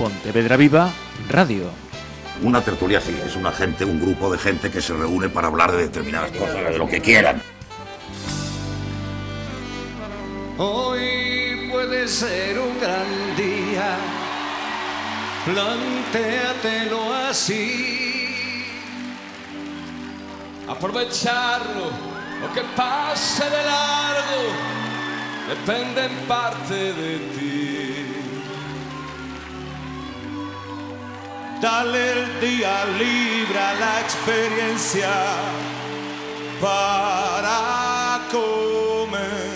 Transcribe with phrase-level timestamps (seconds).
[0.00, 0.90] Pontevedra Viva
[1.28, 1.64] Radio.
[2.42, 5.72] Una tertulia sí, es una gente, un grupo de gente que se reúne para hablar
[5.72, 7.42] de determinadas cosas, de lo que quieran.
[10.56, 13.98] Hoy puede ser un gran día,
[15.44, 18.64] plantéatelo así.
[20.66, 21.90] Aprovecharlo,
[22.40, 24.42] lo que pase de largo,
[25.46, 27.69] depende en parte de ti.
[31.60, 35.10] Dale el día libre a la experiencia
[36.58, 39.50] para comenzar.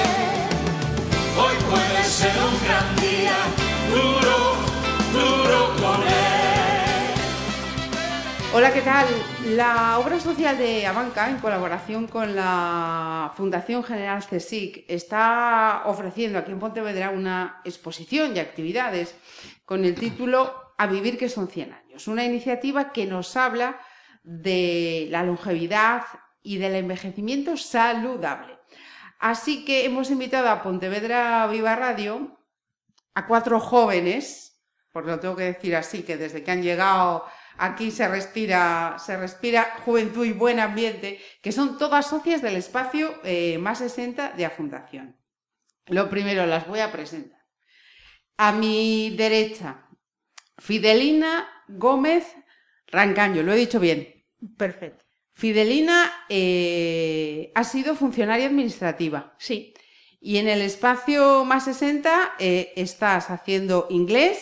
[1.36, 3.36] Hoy puede ser un gran día,
[3.91, 4.36] duro,
[5.12, 7.14] duro con él.
[8.55, 9.06] Hola, ¿qué tal?
[9.56, 16.53] La obra social de Abanca, en colaboración con la Fundación General CSIC, está ofreciendo aquí
[16.53, 19.14] en Pontevedra una exposición y actividades
[19.64, 22.09] con el título A vivir que son 100 años.
[22.09, 23.81] Una iniciativa que nos habla
[24.22, 26.03] de la longevidad
[26.42, 28.58] y del envejecimiento saludable.
[29.19, 32.39] Así que hemos invitado a Pontevedra Viva Radio
[33.14, 34.61] a cuatro jóvenes,
[34.92, 37.25] porque lo tengo que decir así, que desde que han llegado
[37.56, 43.20] aquí se respira, se respira juventud y buen ambiente, que son todas socias del espacio
[43.25, 45.16] eh, más 60 de la Fundación.
[45.86, 47.39] Lo primero, las voy a presentar.
[48.36, 49.89] A mi derecha,
[50.59, 52.36] Fidelina Gómez
[52.86, 54.25] Rancaño, lo he dicho bien.
[54.56, 55.07] Perfecto.
[55.39, 59.34] Fidelina eh, ha sido funcionaria administrativa.
[59.39, 59.72] Sí,
[60.21, 64.41] Y en el espacio más 60 eh, estás haciendo inglés,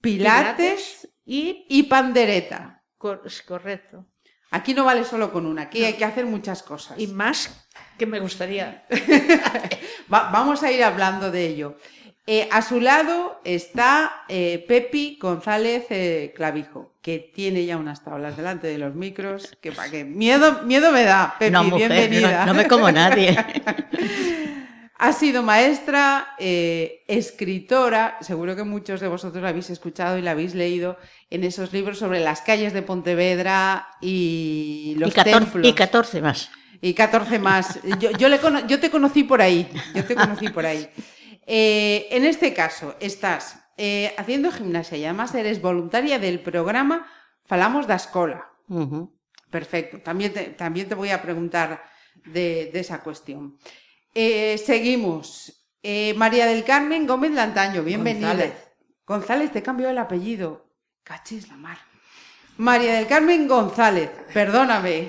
[0.00, 2.82] pilates, y y pandereta.
[2.96, 4.06] cor- correcto.
[4.50, 6.98] Aquí no vale solo con una, aquí hay que hacer muchas cosas.
[6.98, 7.66] Y más
[7.98, 8.86] que me gustaría.
[10.12, 11.76] Va- vamos a ir hablando de ello.
[12.26, 18.36] Eh, a su lado está eh, Pepi González eh, Clavijo, que tiene ya unas tablas
[18.36, 21.34] delante de los micros, que para que miedo, miedo me da.
[21.38, 22.46] Pepi, no, mujer, bienvenida.
[22.46, 23.36] no, no me como nadie.
[24.96, 30.54] Ha sido maestra, escritora, seguro que muchos de vosotros la habéis escuchado y la habéis
[30.54, 30.96] leído
[31.30, 35.66] en esos libros sobre las calles de Pontevedra y los y, 14, templos.
[35.66, 36.50] y 14 más.
[36.80, 37.80] Y 14 más.
[37.98, 39.68] Yo, yo, le cono- yo te conocí por ahí.
[39.94, 40.88] Yo te conocí por ahí.
[41.46, 47.06] Eh, en este caso, estás eh, haciendo gimnasia y además eres voluntaria del programa
[47.46, 48.48] Falamos da Escola.
[49.50, 50.00] Perfecto.
[50.00, 51.84] También te, también te voy a preguntar
[52.24, 53.58] de, de esa cuestión.
[54.14, 55.60] Eh, seguimos.
[56.16, 58.28] María del Carmen Gómez Lantaño, bienvenida.
[58.28, 58.54] González.
[59.06, 60.70] González, te cambio el apellido.
[61.02, 61.76] Cachis la mar.
[62.56, 65.08] María del Carmen González, perdóname.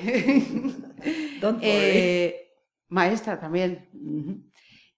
[1.61, 2.51] Eh,
[2.87, 4.44] maestra también.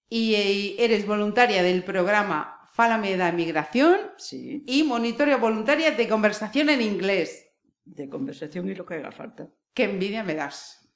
[0.09, 6.69] Y eh, eres voluntaria del programa Fálame da Migración Sí, y monitoria voluntaria de conversación
[6.69, 7.45] en inglés.
[7.85, 9.47] de conversación y lo que haga falta.
[9.73, 10.88] Qué envidia me das.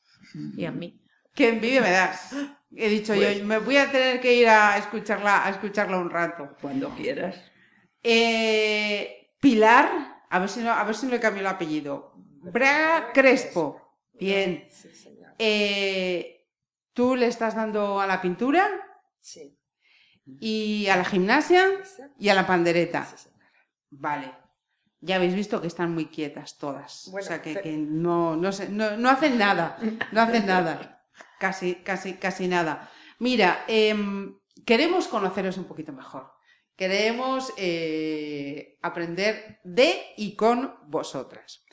[0.58, 1.02] Y a mí.
[1.34, 2.36] Qué envidia me das.
[2.76, 6.10] He dicho Pues- yo, me voy a tener que ir a escucharla, a escucharla un
[6.10, 6.56] rato.
[6.62, 7.36] Cuando quieras.
[8.04, 12.14] Eh, Pilar, a ver si no, a ver si no le cambio el apellido.
[12.44, 13.82] Braga Crespo.
[14.14, 14.68] Bien.
[15.40, 16.46] Eh,
[16.94, 18.70] ¿Tú le estás dando a la pintura
[19.22, 19.58] Sí.
[20.40, 21.64] y a la gimnasia
[22.20, 23.08] y a la pandereta?
[23.90, 24.32] Vale.
[25.00, 27.08] Ya habéis visto que están muy quietas todas.
[27.12, 29.78] Bueno, o sea, que, pe- que no, no, se- no, no hacen nada.
[30.12, 31.04] No hacen nada.
[31.40, 32.92] Casi, casi, casi nada.
[33.18, 36.32] Mira, em, queremos conoceros un poquito mejor.
[36.76, 41.64] Queremos eh, aprender de y con vosotras.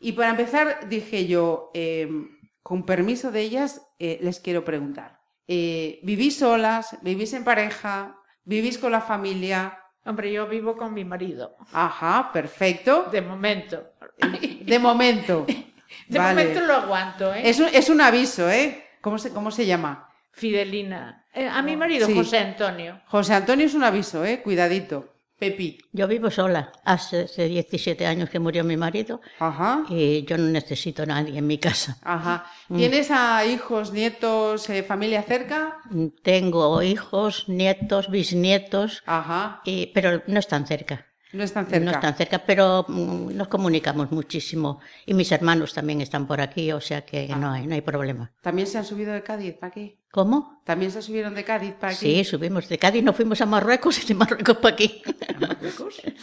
[0.00, 5.20] Y para empezar, dije yo, em, con permiso de ellas, eh, les quiero preguntar.
[5.48, 6.96] Eh, ¿Vivís solas?
[7.02, 8.16] ¿Vivís en pareja?
[8.44, 9.78] ¿Vivís con la familia?
[10.04, 11.56] Hombre, yo vivo con mi marido.
[11.72, 13.08] Ajá, perfecto.
[13.10, 13.84] De momento.
[14.60, 15.46] De momento.
[16.08, 16.44] De Vale.
[16.44, 17.48] momento lo aguanto, ¿eh?
[17.48, 18.84] Es un, es un aviso, ¿eh?
[19.00, 20.08] ¿Cómo se, cómo se llama?
[20.32, 21.24] Fidelina.
[21.32, 22.14] Eh, a mi marido, Sí.
[22.14, 23.00] José Antonio.
[23.06, 24.40] José Antonio es un aviso, ¿eh?
[24.42, 25.13] Cuidadito.
[25.44, 25.78] Pepi.
[25.92, 26.72] Yo vivo sola.
[26.84, 29.84] Hace hace 17 años que murió mi marido Ajá.
[29.90, 31.98] y yo no necesito a nadie en mi casa.
[32.02, 32.46] Ajá.
[32.68, 32.76] Mm.
[32.78, 35.78] ¿Tienes a hijos, nietos, eh, familia cerca?
[36.22, 39.60] Tengo hijos, nietos, bisnietos, Ajá.
[39.64, 41.06] y- pero no están cerca.
[41.34, 41.84] No están cerca.
[41.84, 44.80] No están cerca, pero mm, nos comunicamos muchísimo.
[45.04, 48.32] Y mis hermanos también están por aquí, o sea que no, hay, no hay problema.
[48.40, 49.98] ¿También se han subido de Cádiz para aquí?
[50.12, 50.62] ¿Cómo?
[50.64, 52.06] ¿También se subieron de Cádiz para aquí?
[52.06, 55.02] Sí, subimos de Cádiz, nos fuimos a Marruecos y de Marruecos para aquí.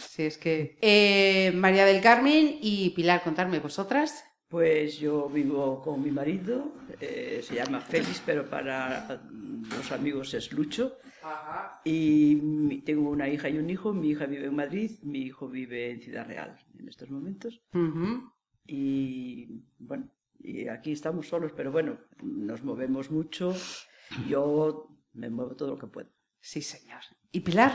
[0.08, 0.78] Sí, es que...
[0.80, 4.24] Eh, María del Carmen y Pilar, contarme vosotras.
[4.52, 9.18] Pues yo vivo con mi marido, eh, se llama Félix, pero para
[9.78, 10.98] los amigos es Lucho.
[11.84, 13.94] Y tengo una hija y un hijo.
[13.94, 17.62] Mi hija vive en Madrid, mi hijo vive en Ciudad Real en estos momentos.
[18.66, 23.54] Y bueno, y aquí estamos solos, pero bueno, nos movemos mucho.
[24.28, 26.10] Yo me muevo todo lo que puedo.
[26.42, 27.00] Sí, señor.
[27.30, 27.72] ¿Y Pilar?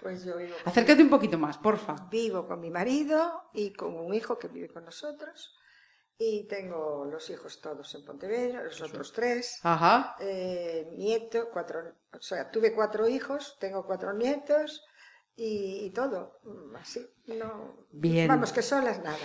[0.00, 1.96] Pues yo vivo Acércate un poquito más, porfa.
[2.12, 5.56] vivo con mi marido y con un hijo que vive con nosotros.
[6.18, 9.60] Y tengo los hijos todos en Pontevedra, los otros tres.
[9.62, 10.16] Ajá.
[10.20, 11.80] Eh, nieto, cuatro,
[12.12, 14.82] o sea, tuve cuatro hijos, tengo cuatro nietos
[15.36, 16.40] y, y todo.
[16.44, 17.86] mm, Así, no.
[17.90, 18.28] Bien.
[18.28, 19.18] Vamos, que solas nada.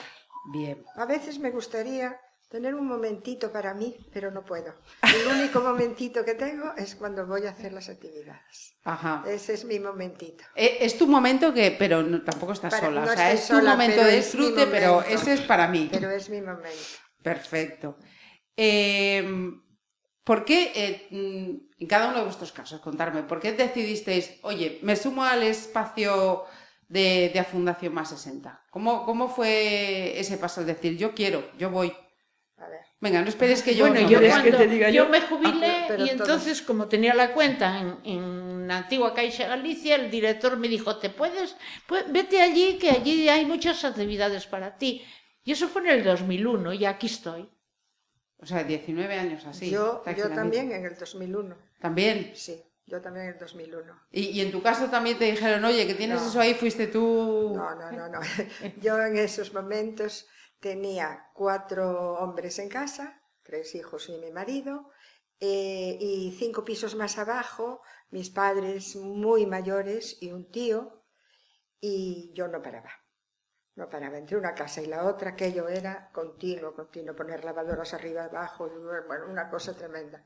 [0.51, 0.83] Bien.
[0.95, 2.19] A veces me gustaría
[2.51, 4.75] tener un momentito para mí, pero no puedo.
[5.01, 8.75] El único momentito que tengo es cuando voy a hacer las actividades.
[8.83, 9.23] Ajá.
[9.27, 10.43] Ese es mi momentito.
[10.55, 13.05] Eh, Es tu momento que, pero no- tampoco estás Para- sola.
[13.05, 15.87] no o sea, es tu sola, momento de disfrute, pero ese es para mí.
[15.91, 16.69] Pero es mi momento.
[17.23, 17.97] Perfecto.
[18.57, 19.23] Eh,
[20.23, 24.79] ¿Por qué, eh, mm, en cada uno de vuestros casos, contarme, por qué decidisteis, oye,
[24.83, 26.43] me sumo al espacio
[26.87, 28.65] de, de Fundación Más 60?
[28.69, 30.61] ¿Cómo, ¿Cómo fue ese paso?
[30.61, 31.91] Es decir, yo quiero, yo voy.
[32.61, 32.81] A ver.
[32.99, 33.87] Venga, no esperes que yo...
[33.87, 35.03] Bueno, no, yo, no, ¿Quieres que cuando te diga yo?
[35.05, 39.47] yo me jubilé pero y entonces como tenía la cuenta en, en la antigua Caixa
[39.47, 41.55] Galicia, el director me dijo, te puedes,
[41.87, 45.03] pues, vete allí que allí hay muchas actividades para ti.
[45.43, 47.49] Y eso fue en el 2001 y aquí estoy.
[48.37, 49.69] O sea, 19 años así.
[49.69, 50.03] yo
[50.35, 51.55] también en el 2001.
[51.79, 52.31] También.
[52.35, 53.93] Sí, yo también en el 2001.
[54.11, 56.27] Y, y en tu caso también te dijeron, oye, que tienes No.
[56.27, 57.53] eso ahí, fuiste tú...
[57.55, 58.19] No, no, no, no.
[58.81, 60.27] Yo en esos momentos
[60.61, 64.91] tenía cuatro hombres en casa, tres hijos y mi marido,
[65.39, 67.81] eh, y cinco pisos más abajo,
[68.11, 71.03] mis padres muy mayores y un tío,
[71.79, 72.91] y yo no paraba.
[73.75, 74.17] No paraba.
[74.17, 78.77] Entre una casa y la otra, aquello era continuo, continuo, poner lavadoras arriba, abajo, y,
[79.07, 80.23] bueno, una cosa tremenda.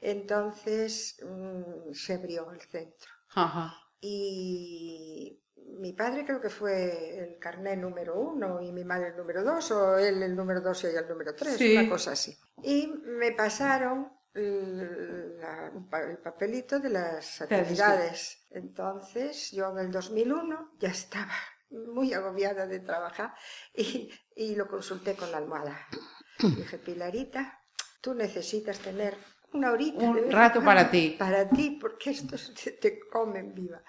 [0.00, 3.74] Entonces mm, se abrió el centro Ajá.
[4.00, 5.42] y
[5.78, 9.70] mi padre creo que fue el carné número uno y mi madre el número dos,
[9.72, 11.76] o él el número dos y ella el número tres, Sí.
[11.76, 12.36] una cosa así.
[12.62, 15.72] Y me pasaron el, la-
[16.08, 18.46] el papelito de las actividades.
[18.50, 21.32] Entonces yo en el 2001 ya estaba
[21.70, 23.34] muy agobiada de trabajar
[23.74, 25.86] y, y lo consulté con la almohada.
[26.38, 27.60] Dije, Pilarita,
[28.00, 29.16] tú necesitas tener
[29.52, 30.04] una horita.
[30.04, 31.16] Un rato para ti.
[31.18, 33.82] Para ti, porque estos te, te comen viva.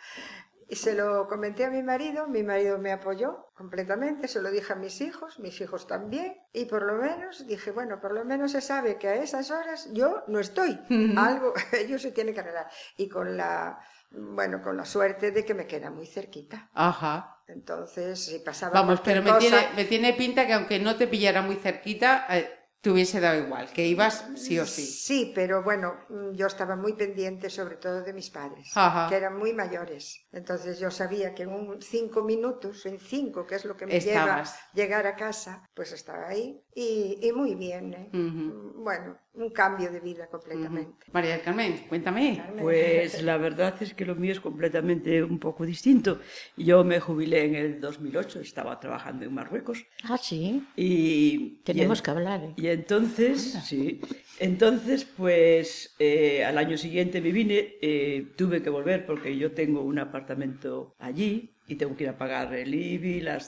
[0.69, 4.73] Y se lo comenté a mi marido, mi marido me apoyó completamente, se lo dije
[4.73, 8.51] a mis hijos, mis hijos también, y por lo menos dije, bueno, por lo menos
[8.51, 10.77] se sabe que a esas horas yo no estoy,
[11.15, 12.67] algo ellos se tienen que arreglar.
[12.97, 13.79] Y con la,
[14.11, 16.69] bueno, con la suerte de que me queda muy cerquita.
[16.73, 17.33] Ajá.
[17.47, 21.07] Entonces, si pasaba Vamos, pero me cosa- tiene, me tiene pinta que aunque no te
[21.07, 22.56] pillara muy cerquita, eh,
[22.87, 24.85] te hubiese dado igual, que ibas sí o sí.
[24.85, 29.09] Sí, pero bueno, mm, yo estaba muy pendiente sobre todo de mis padres, Ajá.
[29.09, 30.25] que eran muy mayores.
[30.31, 33.97] Entonces yo sabía que en un cinco minutos, en cinco, que es lo que me
[33.97, 34.53] Estabas.
[34.73, 37.93] lleva llegar a casa, pues estaba ahí y, y muy bien.
[37.95, 38.09] ¿eh?
[38.13, 41.05] Bueno, un cambio de vida completamente.
[41.11, 42.39] María del Carmen, cuéntame.
[42.59, 46.19] Pues la verdad es que lo mío es completamente un poco distinto.
[46.55, 50.63] Yo me jubilé en el 2008, estaba trabajando en Marruecos Ah, sí.
[50.75, 51.61] y...
[51.63, 52.43] Tenemos y en- que hablar.
[52.43, 52.53] ¿eh?
[52.57, 53.99] Y entonces, sí,
[54.39, 59.81] entonces pues eh, al año siguiente me vine, eh, tuve que volver porque yo tengo
[59.81, 63.39] un apartamento allí y tengo que ir a pagar el IBI, la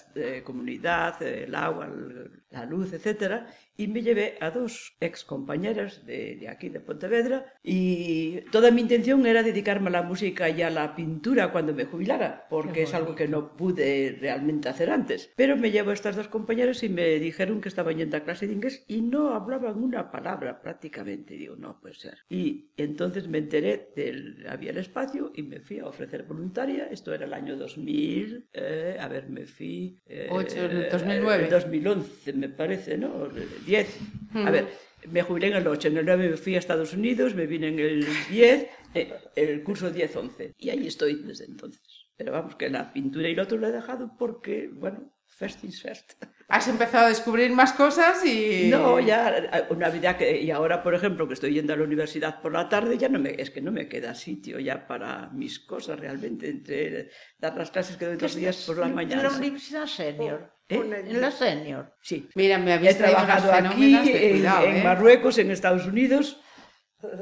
[0.43, 6.35] comunidad, el agua, el- la luz, etcétera, y me llevé a dos ex compañeras de,
[6.35, 10.69] de aquí, de Pontevedra, y toda mi intención era dedicarme a la música y a
[10.69, 15.31] la pintura cuando me jubilara, porque es algo que no pude realmente hacer antes.
[15.35, 18.47] Pero me llevo a estas dos compañeras y me dijeron que estaban yendo a clase
[18.47, 21.35] de inglés y no hablaban una palabra prácticamente.
[21.35, 22.17] Digo, no puede ser.
[22.29, 26.87] Y entonces me enteré del había el espacio y me fui a ofrecer voluntaria.
[26.91, 28.47] Esto era el año 2000.
[28.53, 29.99] eh, a ver, me fui.
[30.07, 31.43] eh, Ocho, en el 2009.
[31.45, 33.25] en 2011, me parece, ¿no?
[33.25, 33.97] El 10.
[34.35, 34.69] A ver,
[35.07, 37.67] me jubilé en el 8, en el 9 me fui a Estados Unidos, me vine
[37.67, 40.53] en el 10, eh, el curso 10-11.
[40.57, 41.81] Y ahí estoy desde entonces.
[42.17, 45.81] Pero vamos, que la pintura y lo otro lo he dejado porque, bueno, first things
[45.81, 46.13] first.
[46.51, 48.69] Has empezado a descubrir más cosas y...
[48.71, 50.41] No, ya eh, una vida que...
[50.41, 53.19] Y ahora, por ejemplo, que estoy yendo a la universidad por la tarde, ya no
[53.19, 53.35] me...
[53.37, 57.97] Es que no me queda sitio ya para mis cosas realmente, entre dar las clases
[57.97, 59.29] que doy dos días por la En la mañana.
[59.29, 60.51] universidad senior.
[60.67, 60.75] ¿Eh?
[60.75, 61.93] En la senior.
[62.01, 62.27] Sí.
[62.33, 64.83] Mira, me He habéis traído unas trabajado aquí, de en, cuidado, en ¿eh?
[64.83, 66.41] Marruecos, en Estados Unidos.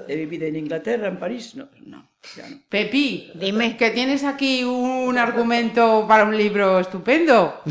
[0.07, 1.53] He vivido en Inglaterra, en París.
[1.55, 2.57] No, no, ya no.
[2.67, 3.77] Pepi, Dime.
[3.77, 7.61] que tienes aquí un argumento para un libro estupendo.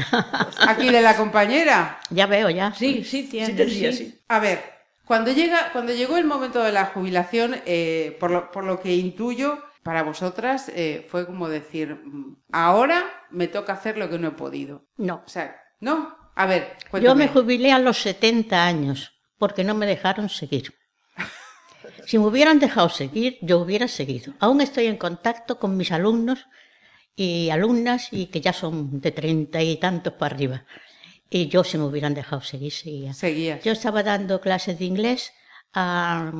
[0.68, 1.98] Aquí de la compañera.
[2.10, 2.72] Ya veo, ya.
[2.74, 3.48] Sí, sí, tiene.
[3.48, 4.20] Sí, tendría, sí.
[4.28, 4.62] A ver,
[5.04, 8.94] cuando, llega, cuando llegó el momento de la jubilación, eh, por, lo, por lo que
[8.94, 14.28] intuyo, para vosotras eh, fue como decir, mm, ahora me toca hacer lo que no
[14.28, 14.84] he podido.
[14.96, 15.22] No.
[15.26, 16.16] O sea, ¿no?
[16.36, 17.24] A ver, Yo cuéntame.
[17.26, 20.72] me jubilé a los 70 años porque no me dejaron seguir.
[22.06, 24.32] Si me hubieran dejado seguir, yo hubiera seguido.
[24.38, 26.46] Aún estoy en contacto con mis alumnos
[27.16, 30.64] y alumnas y que ya son de treinta y tantos para arriba.
[31.28, 33.12] Y yo si me hubieran dejado seguir, seguía.
[33.12, 33.64] Seguías.
[33.64, 35.32] Yo estaba dando clases de inglés
[35.72, 36.32] a,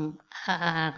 [0.47, 0.95] a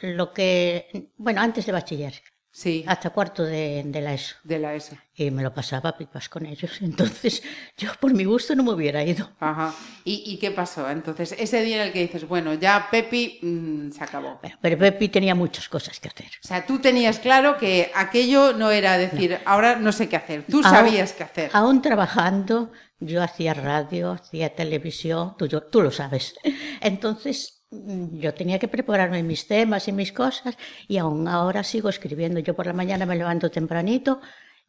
[0.00, 2.22] lo que, bueno, antes de bachiller,
[2.56, 4.36] Sí, hasta cuarto de, de la ESO.
[4.44, 4.94] de la ESO.
[5.16, 6.70] Y me lo pasaba pipas con ellos.
[6.82, 7.42] Entonces,
[7.76, 9.28] yo por mi gusto no me hubiera ido.
[9.40, 9.74] Ajá.
[10.04, 10.88] ¿Y, y qué pasó?
[10.88, 14.38] Entonces, ese día en el que dices, bueno, ya Pepi mm, se acabó.
[14.40, 16.28] Bueno, pero Pepi tenía muchas cosas que hacer.
[16.44, 20.44] O sea, tú tenías claro que aquello no era decir, ahora no sé qué hacer.
[20.48, 21.50] Tú Aún- sabías qué hacer.
[21.54, 22.70] Aún trabajando,
[23.00, 26.36] yo hacía radio, hacía televisión, tú, yo- tú lo sabes.
[26.80, 27.63] Entonces,
[28.12, 30.56] yo tenía que prepararme mis temas y mis cosas,
[30.88, 32.40] y aún ahora sigo escribiendo.
[32.40, 34.20] Yo por la mañana me levanto tempranito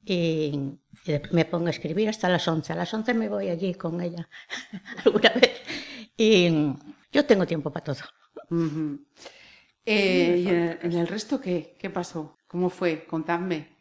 [0.03, 0.77] y,
[1.31, 2.73] me pongo a escribir hasta las 11.
[2.73, 4.27] A las 11 me voy allí con ella
[5.05, 5.61] alguna vez.
[6.17, 6.49] Y
[7.11, 8.01] yo tengo tiempo para todo.
[9.85, 11.75] Eh, ¿Y en el, en el resto qué?
[11.79, 12.37] ¿Qué pasó?
[12.47, 13.05] ¿Cómo fue?
[13.05, 13.75] Contadme.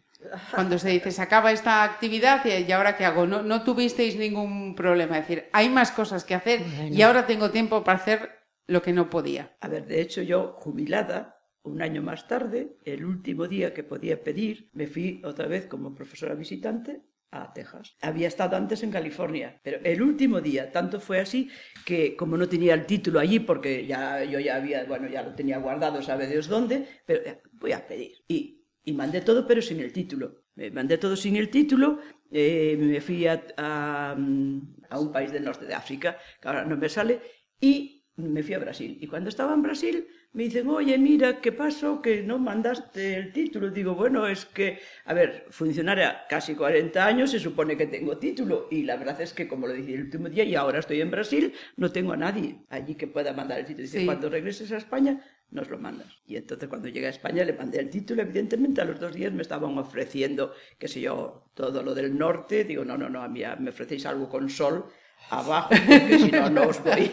[0.50, 4.74] Cuando se dice, se acaba esta actividad y, ahora qué hago, no, no tuvisteis ningún
[4.74, 5.18] problema.
[5.18, 8.92] Es decir, hay más cosas que hacer y ahora tengo tiempo para hacer lo que
[8.92, 9.56] no podía.
[9.60, 14.22] A ver, de hecho yo, jubilada, un año más tarde, el último día que podía
[14.22, 17.96] pedir, me fui otra vez como profesora visitante a Texas.
[18.00, 21.50] Había estado antes en California, pero el último día, tanto fue así
[21.84, 25.34] que como no tenía el título allí, porque ya yo ya había, bueno, ya lo
[25.34, 28.12] tenía guardado, sabe Dios dónde, pero eh, voy a pedir.
[28.28, 28.60] Y,
[28.92, 30.44] mandé todo, pero sin el título.
[30.54, 31.98] Me mandé todo sin el título,
[32.30, 36.76] eh, me fui a, mm, a un país del norte de África, que ahora no
[36.76, 37.20] me sale,
[37.58, 38.96] y me fui a Brasil.
[39.00, 42.00] Y cuando estaba en Brasil me dicen, oye, mira, ¿qué pasó?
[42.02, 43.70] Que no mandaste el título.
[43.70, 48.68] Digo, bueno, es que, a ver, funcionaria casi 40 años, se supone que tengo título.
[48.70, 51.10] Y la verdad es que, como lo dije el último día, y ahora estoy en
[51.10, 53.82] Brasil, no tengo a nadie allí que pueda mandar el título.
[53.82, 54.06] Dice, Sí.
[54.06, 56.08] cuando regreses a España, nos lo mandas.
[56.26, 59.32] Y entonces cuando llegué a España le mandé el título, evidentemente a los dos días
[59.32, 62.64] me estaban ofreciendo, qué sé yo, todo lo del norte.
[62.64, 64.86] Digo, no, no, no, a mí me ofrecéis algo con sol
[65.30, 67.10] abajo, porque si no, no os voy.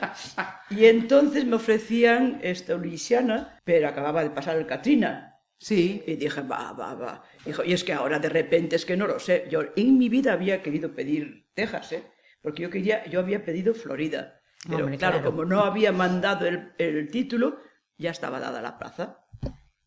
[0.70, 5.30] y entonces me ofrecían esta Luisiana, pero acababa de pasar el Katrina.
[5.58, 7.22] Sí, Y dije, va, va, va.
[7.44, 9.46] Dijo, y es que ahora de repente es que no lo sé.
[9.50, 12.02] Yo en mi vida había querido pedir Texas, ¿eh?
[12.42, 14.40] Porque yo quería, yo había pedido Florida.
[14.68, 15.30] Pero Hombre, claro, claro.
[15.30, 17.60] como no había mandado el, el título,
[17.96, 19.24] ya estaba dada la plaza.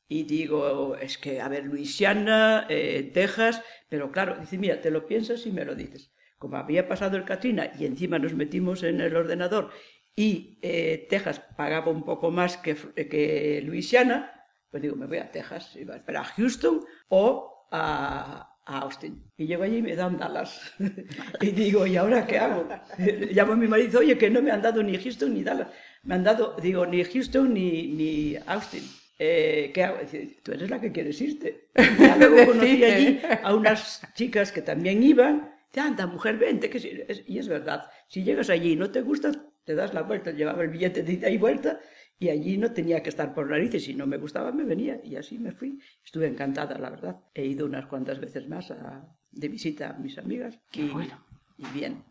[0.07, 5.05] Y digo, es que, a ver, Luisiana, eh, Texas, pero claro, dice, mira, te lo
[5.05, 6.11] piensas y me lo dices.
[6.37, 9.71] Como había pasado el Katrina y encima nos metimos en el ordenador
[10.15, 14.31] y eh, Texas pagaba un poco más que, que Luisiana,
[14.71, 19.23] pues digo, me voy a Texas, iba a esperar a Houston o a, a Austin.
[19.37, 20.73] Y llego allí y me dan Dallas.
[21.41, 22.67] y digo, ¿y ahora qué hago?
[22.97, 25.43] Llamo a mi marido y dice, oye, que no me han dado ni Houston ni
[25.43, 25.67] Dallas.
[26.03, 28.83] Me han dado, digo, ni Houston ni, ni Austin.
[29.19, 29.99] Eh, ¿Qué hago?
[30.01, 31.69] Dice, tú eres la que quieres irte.
[31.99, 35.56] Ya luego conocí allí a unas chicas que también iban.
[35.75, 36.69] Anda, mujer, vente.
[36.69, 36.91] Que sí".
[37.07, 39.31] Es- y es verdad, si llegas allí y no te gusta,
[39.63, 40.31] te das la vuelta.
[40.31, 41.79] Llevaba el billete de ida y vuelta
[42.19, 43.83] y allí no tenía que estar por narices.
[43.83, 44.99] Si no me gustaba, me venía.
[45.03, 45.79] Y así me fui.
[46.03, 47.17] Estuve encantada, la verdad.
[47.33, 50.57] He ido unas cuantas veces más a- de visita a mis amigas.
[50.71, 51.23] Qué y, bueno.
[51.57, 52.03] y bien.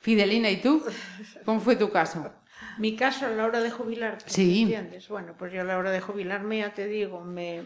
[0.00, 0.82] Fidelina, ¿y tú?
[1.44, 2.32] ¿Cómo fue tu caso?
[2.78, 4.62] Mi caso a la hora de jubilarte, Sí.
[4.62, 5.08] ¿entiendes?
[5.08, 7.62] Bueno, pues yo a la hora de jubilarme, ya te digo, me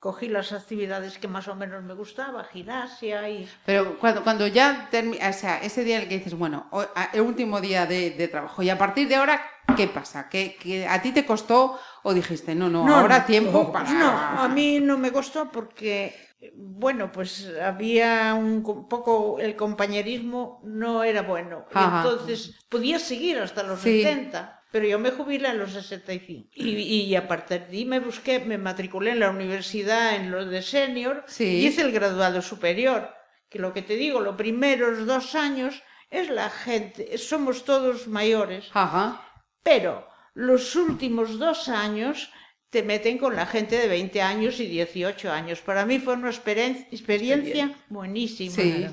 [0.00, 3.48] cogí las actividades que más o menos me gustaba, gimnasia y...
[3.66, 6.68] Pero cuando, cuando ya termina, o sea, ese día en el que dices, bueno,
[7.12, 9.42] el último día de, de trabajo, y a partir de ahora,
[9.76, 10.28] ¿qué pasa?
[10.30, 13.24] ¿Qué, qué- a ti te costó o dijiste, no, no, No, ahora no.
[13.26, 13.90] tiempo para...
[13.92, 14.10] No,
[14.42, 16.14] a mí no me costó porque,
[16.56, 21.66] bueno, pues había un co- poco, el compañerismo no era bueno.
[21.74, 24.02] Y entonces podía seguir hasta los Sí.
[24.02, 26.50] 70, pero yo me jubilé a los 65.
[26.54, 30.44] Y, y a partir de ahí me busqué, me matriculé en la universidad en lo
[30.46, 31.44] de senior Sí.
[31.44, 33.10] y hice el graduado superior.
[33.48, 38.68] que lo que te digo, los primeros dos años es la gente, somos todos mayores,
[38.74, 39.24] Ajá.
[39.64, 42.30] pero los últimos dos años
[42.70, 45.60] te meten con la gente de 20 años y 18 años.
[45.62, 48.54] Para mí fue una experen- experiencia buenísima.
[48.54, 48.86] Sí.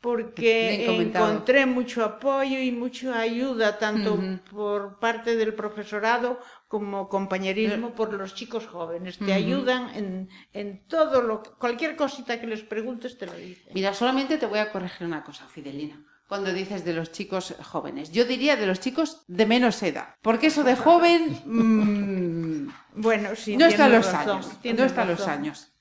[0.00, 6.38] Porque encontré mucho apoyo y mucha ayuda, tanto por parte del profesorado
[6.68, 9.18] como compañerismo por los chicos jóvenes.
[9.18, 13.72] Te ayudan en, en todo lo que, cualquier cosita que les preguntes te lo dicen.
[13.74, 16.04] Mira, solamente te voy a corregir una cosa, Fidelina.
[16.28, 20.14] Cuando dices de los chicos jóvenes, yo diría de los chicos de menos edad.
[20.20, 24.58] Porque eso de joven mm, Bueno, sí, no está a los razón, años.
[24.76, 25.72] No está a los años.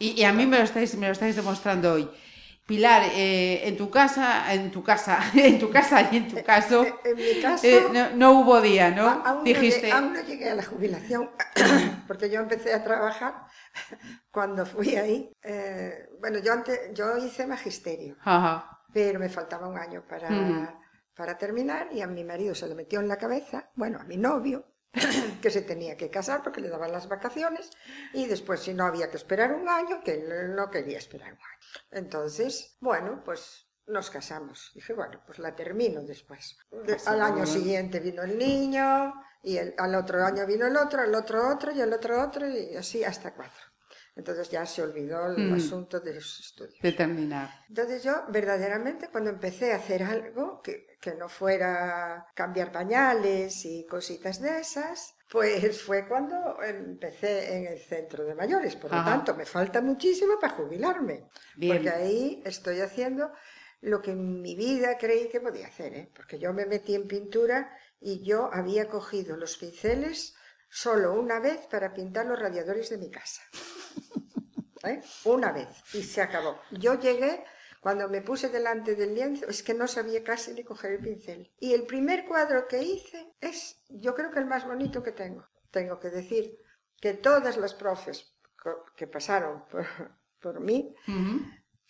[0.00, 2.10] Y, y a mí me lo estáis, me lo estáis demostrando hoy.
[2.68, 6.84] Pilar, eh, en tu casa, en tu casa, en tu casa y en tu caso,
[7.04, 9.06] En mi caso, eh, no, no hubo día, ¿no?
[9.24, 9.88] aún, Dijiste.
[9.88, 11.30] no llegué, aún no llegué a la jubilación,
[12.06, 13.44] porque yo empecé a trabajar
[14.30, 15.32] cuando fui ahí.
[15.42, 18.78] eh, bueno, yo, antes, yo hice magisterio, Ajá.
[18.92, 20.68] pero me faltaba un año para, Ujú.
[21.14, 24.16] para terminar y a mi marido se le metió en la cabeza, bueno, a mi
[24.16, 24.66] novio,
[25.42, 27.70] que se tenía que casar porque le daban las vacaciones
[28.12, 31.38] y después si no había que esperar un año, que él no quería esperar un
[31.38, 31.58] año.
[31.90, 34.70] Entonces, bueno, pues nos casamos.
[34.74, 36.56] Dije, bueno, pues la termino después.
[36.70, 41.00] De- al año siguiente vino el niño y el- al otro año vino el otro,
[41.00, 43.62] al otro otro y al otro otro y así hasta cuatro.
[44.18, 45.54] Entonces ya se olvidó el Mm.
[45.54, 46.78] asunto de los estudios.
[46.82, 47.48] De terminar.
[47.68, 53.86] Entonces yo verdaderamente cuando empecé a hacer algo que, que no fuera cambiar pañales y
[53.86, 58.74] cositas de esas, pues fue cuando empecé en el centro de mayores.
[58.74, 61.28] Por lo tanto, me falta muchísimo para jubilarme.
[61.56, 61.76] Bien.
[61.76, 63.30] Porque ahí estoy haciendo
[63.82, 65.94] lo que en mi vida creí que podía hacer.
[65.94, 66.10] ¿eh?
[66.12, 67.70] Porque yo me metí en pintura
[68.00, 70.34] y yo había cogido los pinceles
[70.70, 73.40] solo una vez para pintar los radiadores de mi casa.
[74.88, 75.00] ¿Eh?
[75.24, 76.58] Una vez y se acabó.
[76.70, 77.44] Yo llegué,
[77.80, 81.52] cuando me puse delante del lienzo, es que no sabía casi ni coger el pincel.
[81.60, 85.46] Y el primer cuadro que hice es, yo creo que el más bonito que tengo.
[85.70, 86.58] Tengo que decir
[87.00, 88.34] que todas las profes
[88.96, 89.86] que pasaron por,
[90.40, 90.94] por mí.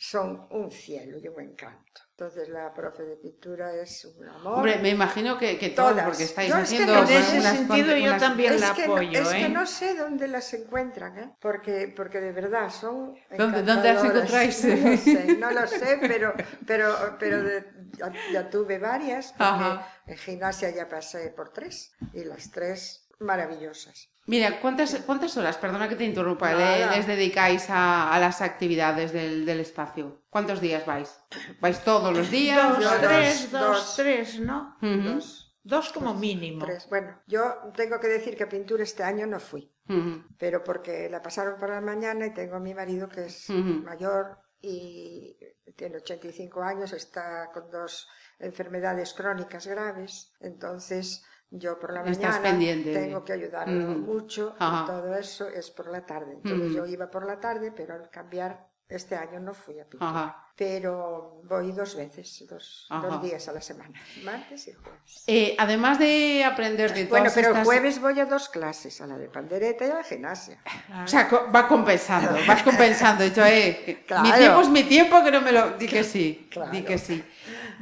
[0.00, 2.02] Son un cielo y un encanto.
[2.10, 4.54] Entonces la profe de pintura es un amor.
[4.58, 6.04] Hombre, me imagino que, que Todas.
[6.06, 8.86] porque estáis Yo es que no En ese unas sentido yo también es la que,
[8.86, 9.38] no, apoyo, es ¿eh?
[9.38, 11.34] que no sé dónde las encuentran, ¿eh?
[11.40, 14.64] porque, porque de verdad son ¿Dónde- dónde las encontráis?
[14.64, 16.34] No lo sé, no lo sé, pero,
[16.66, 17.64] pero, pero de-
[17.98, 19.92] ya, ya tuve varias, porque Ajá.
[20.06, 24.10] en gimnasia ya pasé por tres, y las tres maravillosas.
[24.28, 26.94] Mira, ¿cuántas, ¿cuántas horas, perdona que te interrumpa, le- Nada.
[26.96, 30.20] les dedicáis a, a las actividades del, del espacio?
[30.28, 31.18] ¿Cuántos días vais?
[31.60, 32.68] ¿Vais todos los días?
[32.78, 33.96] Dos, dos, tres, dos, dos.
[33.96, 34.76] tres, ¿no?
[34.82, 36.64] Ujú, Dos, Dos como mínimo.
[36.64, 36.86] tres.
[36.88, 37.42] Bueno, yo
[37.74, 40.22] tengo que decir que a pintura este año no fui, ujú.
[40.38, 43.82] pero porque la pasaron para la mañana y tengo a mi marido que es Ujú.
[43.82, 45.36] mayor y
[45.76, 52.42] tiene 85 años, está con dos enfermedades crónicas graves, entonces yo por la Estás mañana
[52.42, 53.98] pendiente tengo que ayudarlo Ujú.
[54.00, 54.82] mucho Ajá.
[54.84, 56.32] y todo eso es por la tarde.
[56.34, 56.76] Entonces Ujú.
[56.76, 60.10] yo iba por la tarde, pero al cambiar este año no fui a pintura.
[60.10, 60.44] Ajá.
[60.56, 63.92] Pero voy dos veces, dos, dos días a la semana,
[64.24, 65.22] martes y jueves.
[65.28, 69.06] Eh, además de aprender de Bueno, pero el estas- jueves voy a dos clases, a
[69.06, 70.60] la de pandereta y a la gimnasia.
[71.04, 73.24] O sea, va compensando, vas compensando.
[73.26, 74.24] Yo, eh, Claro.
[74.24, 75.70] Mi tiempo es mi tiempo, que no me lo...
[75.78, 76.72] Di que sí, Claro.
[76.72, 77.22] di que sí.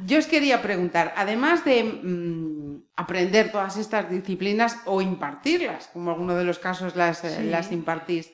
[0.05, 6.35] Yo os quería preguntar, además de mm, aprender todas estas disciplinas o impartirlas, como alguno
[6.35, 8.31] de los casos las, eh, las impartís,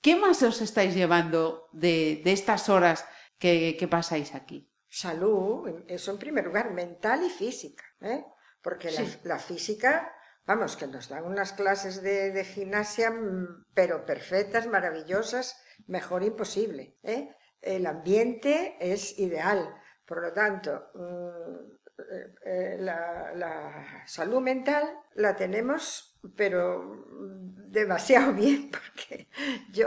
[0.00, 3.06] ¿qué más os estáis llevando de, de estas horas
[3.38, 4.68] que, que pasáis aquí?
[4.88, 8.24] Salud, eso en primer lugar, mental y física, ¿eh?
[8.60, 10.12] Porque la, la física,
[10.44, 16.98] vamos, que nos dan unas clases de, de gimnasia, mm, pero perfectas, maravillosas, mejor imposible,
[17.02, 17.34] ¿eh?
[17.62, 19.74] El ambiente es ideal,
[20.10, 27.06] por lo tanto, mm, eh, eh, la, salud mental la tenemos, pero
[27.68, 29.28] demasiado bien, porque
[29.70, 29.86] yo,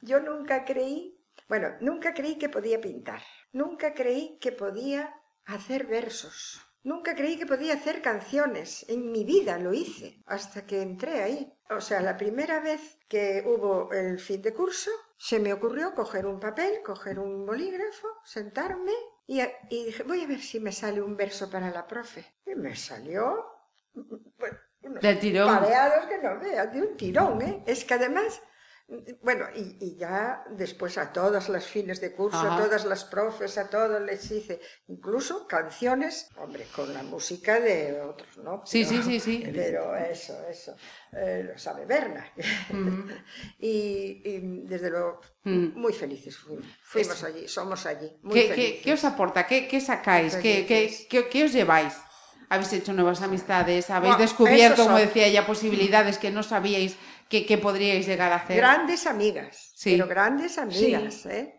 [0.00, 1.14] yo nunca creí,
[1.46, 3.20] bueno, nunca creí que podía pintar,
[3.52, 9.58] nunca creí que podía hacer versos, nunca creí que podía hacer canciones, en mi vida
[9.58, 11.52] lo hice, hasta que entré ahí.
[11.68, 16.24] O sea, la primera vez que hubo el fin de curso, se me ocurrió coger
[16.24, 18.94] un papel, coger un bolígrafo, sentarme
[19.32, 19.40] y,
[19.76, 22.22] y dije, voy a ver si me sale un verso para la profe.
[22.46, 23.46] Y me salió,
[23.94, 25.46] bueno, unos Del tirón.
[25.46, 27.62] pareados que no veas, de un tirón, ¿eh?
[27.66, 28.42] Es que además
[29.22, 32.54] Bueno, y, y ya después a todas las fines de curso, Ajá.
[32.56, 38.00] a todas las profes, a todos les hice incluso canciones, hombre, con la música de
[38.00, 38.62] otros, ¿no?
[38.66, 39.50] Sí, Pero- sí, sí, sí.
[39.54, 40.74] Pero eso, eso,
[41.12, 42.32] eh, lo sabe Berna.
[43.58, 45.72] y, y desde luego, Mm.
[45.80, 46.36] muy felices
[46.82, 48.80] fuimos, allí, somos allí, muy ¿Qué, felices.
[48.84, 49.46] qué os aporta?
[49.46, 50.36] ¿Qué, qué sacáis?
[50.36, 51.94] ¿Qué, qué, qué- qué os lleváis?
[52.50, 53.88] ¿Habéis hecho nuevas amistades?
[53.88, 56.96] ¿Habéis Bueno, descubierto, como decía ella, posibilidades que no sabíais
[57.30, 58.56] que, que podríais llegar a hacer?
[58.58, 59.92] Grandes amigas, Sí.
[59.92, 61.54] pero grandes amigas, ¿eh?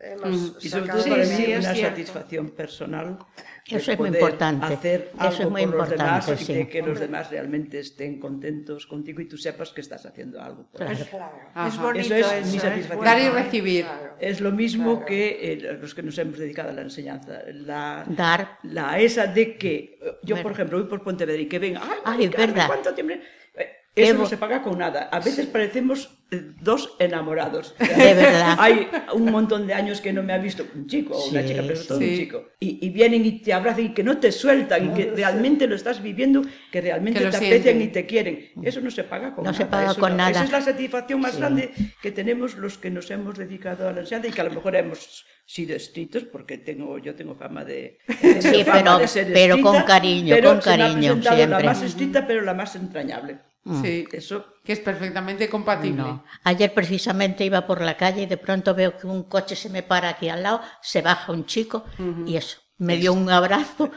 [0.00, 0.64] Hemos.
[0.64, 1.90] Y sobre todo para Sí, mí sí, es una cierto.
[1.96, 3.18] satisfacción personal.
[3.66, 4.64] Eso es muy importante.
[4.66, 6.54] Hacer Eso algo es muy por los demás importante, y sí.
[6.54, 10.70] de que los demás realmente estén contentos contigo y tú sepas que estás haciendo algo.
[10.70, 11.04] por Claro.
[11.52, 11.66] Ajá.
[11.68, 12.96] Es bonito Eso es eso, mi es satisfacción.
[12.98, 13.30] bueno, Dar y ¿eh?
[13.42, 13.84] recibir.
[13.86, 14.14] Claro.
[14.20, 15.06] Es lo mismo Claro.
[15.06, 17.40] que eh, los que nos hemos dedicado a la enseñanza.
[17.52, 18.58] La, Dar.
[18.62, 21.76] la esa de que eh, yo, Ver- por ejemplo, voy por Pontevedra y que ven,
[21.76, 22.66] ay, Ay, Mari Carmen, verdad.
[22.68, 23.14] ¿cuánto tiempo?
[23.14, 23.72] Eh,
[24.04, 25.08] Eso no se paga con nada.
[25.12, 27.74] A veces parecemos eh, dos enamorados.
[27.78, 28.56] De verdad.
[28.60, 31.48] Hay un montón de años que no me ha visto un chico o una Sí,
[31.48, 32.04] chica, pero todo sí.
[32.10, 32.44] un chico.
[32.60, 35.74] Y, y vienen y te abrazan y que no te sueltan y que realmente lo
[35.74, 37.82] estás viviendo, que realmente Que te aprecian sienten.
[37.82, 38.50] y te quieren.
[38.62, 39.64] Eso no se paga con No nada.
[39.64, 40.30] se paga eso con nada.
[40.30, 41.38] Esa es la satisfacción más Sí.
[41.38, 41.70] grande
[42.02, 44.76] que tenemos los que nos hemos dedicado a la enseñanza y que a lo mejor
[44.76, 49.26] hemos sido estrictos porque tengo yo tengo fama de, de Sí, fama pero- de ser
[49.32, 51.46] pero estricta, con cariño, pero con cariño, siempre.
[51.46, 53.38] la más estricta pero la más entrañable
[53.82, 55.96] Sí, eso que es perfectamente compatible.
[56.02, 56.24] No.
[56.44, 59.82] Ayer precisamente iba por la calle y de pronto veo que un coche se me
[59.82, 61.84] para aquí al lado, se baja un chico
[62.26, 63.90] y eso, me dio un abrazo,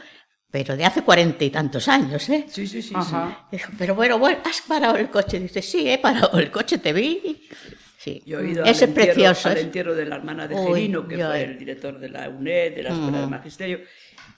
[0.50, 2.44] pero de hace cuarenta y tantos años, ¿eh?
[2.48, 3.46] sí sí sí, Ajá.
[3.50, 5.38] Dijo, pero bueno, bueno, ¿has parado el coche?
[5.40, 7.20] Dice, sí, he parado el coche, te vi.
[7.24, 8.22] Sí, sí.
[8.26, 9.48] Yo he ido ese al es entierro, precioso.
[9.48, 12.74] al entierro de la hermana de Gerino, que yo- fue el director de la UNED,
[12.74, 13.78] de la Escuela de Magisterio,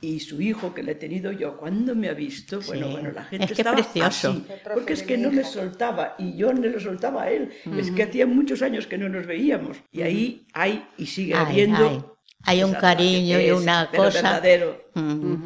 [0.06, 2.92] y su hijo que le he tenido yo, cuando me ha visto, bueno, Sí.
[2.92, 4.30] bueno, la gente Es que estaba precioso.
[4.30, 7.90] así, porque es que no le soltaba, y yo no le soltaba a él, es
[7.90, 11.88] que hacía muchos años que no nos veíamos, y ahí hay y sigue Ay, habiendo...
[11.88, 12.04] ay.
[12.46, 14.20] Hay un cariño y una pero cosa.
[14.20, 14.84] verdadero.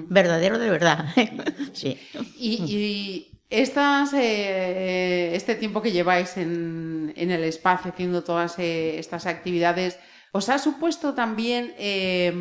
[0.09, 1.07] Verdadero de verdad.
[1.73, 1.97] sí.
[2.37, 8.99] Y, y estas, eh, este tiempo que lleváis en, en el espacio haciendo todas eh,
[8.99, 9.97] estas actividades,
[10.33, 12.33] ¿os ha supuesto también eh,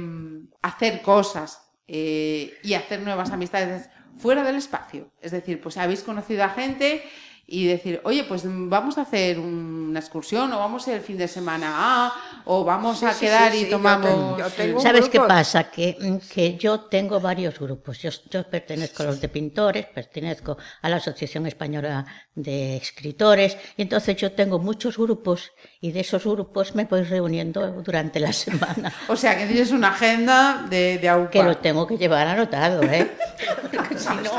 [0.63, 5.11] hacer cosas eh, y hacer nuevas amistades fuera del espacio?
[5.21, 7.03] Es decir, pues habéis conocido a gente
[7.49, 11.71] y decir, oye, pues vamos a hacer una excursión o vamos el fin de semana
[11.77, 14.09] a, o vamos Sí, a sí, quedar sí, y yo tomamos...
[14.09, 15.71] tengo- yo tengo ¿Sabes qué pasa?
[15.71, 17.99] Que, que yo tengo varios grupos.
[17.99, 22.05] Yo, yo pertenezco a los de pintores, pertenezco a la Asociación Española
[22.35, 27.65] de Escritores, y entonces yo tengo muchos grupos y de esos grupos me voy reuniendo
[27.81, 28.91] durante la semana.
[29.07, 31.29] O sea, que tienes una agenda de, de AUPA.
[31.31, 33.09] Que lo tengo que llevar anotado, ¿eh?
[33.73, 34.31] Porque si no-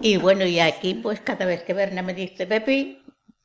[0.00, 3.02] Y bueno, y aquí pues cada vez que Berna me dice Pepi,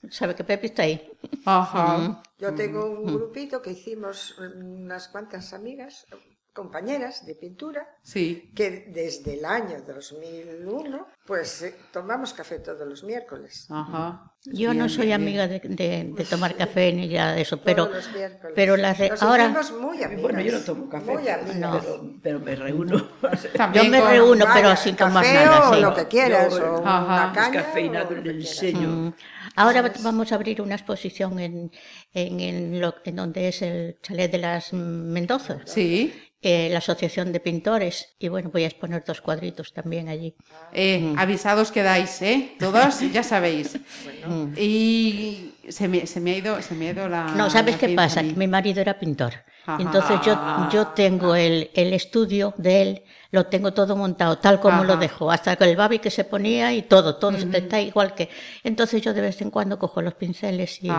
[0.09, 1.11] sabe que Pepi está ahí.
[1.45, 2.21] Ajá.
[2.37, 6.05] Yo tengo un grupito que hicimos unas cuantas amigas,
[6.53, 8.51] compañeras de pintura, Sí.
[8.55, 13.67] que desde el año 2001, pues eh, tomamos café todos los miércoles.
[13.69, 14.27] Ajá.
[14.45, 18.05] Yo no soy amiga de, de- de tomar café ni nada de eso, pero, todos
[18.07, 18.53] los miércoles.
[18.55, 19.47] pero las re- Nos ahora
[19.79, 20.21] muy amigas.
[20.23, 21.77] Bueno, yo no tomo café, Muy amigas.
[21.85, 23.07] pero, pero me reúno.
[23.55, 25.69] También yo me reúno, pero Vaya, sin tomar café nada.
[25.69, 25.81] o sí.
[25.81, 27.05] lo que quieras, Yo, o Ajá.
[27.05, 27.51] una caña.
[27.51, 28.79] Descafeinado o lo en el sello.
[28.89, 29.13] Mm.
[29.55, 31.71] Ahora vamos a abrir una exposición en,
[32.13, 36.13] en, en lo, en donde es el chalet de las Mendoza, Sí.
[36.41, 40.35] Eh, la Asociación de Pintores, y bueno, voy a exponer dos cuadritos también allí.
[40.73, 42.55] Eh, Avisados quedáis, ¿eh?
[42.59, 43.77] Todos ya sabéis.
[44.57, 47.25] Y se me, se me ha ido, se me ha ido la.
[47.35, 48.21] No, ¿sabes la qué pasa?
[48.21, 49.33] Que mi marido era pintor.
[49.65, 49.81] Ajá.
[49.81, 54.83] Entonces yo, yo tengo el, el estudio de él, lo tengo todo montado tal como
[54.83, 58.29] lo dejó, hasta con el babi que se ponía y todo, todo está igual que...
[58.63, 60.91] Entonces yo de vez en cuando cojo los pinceles y,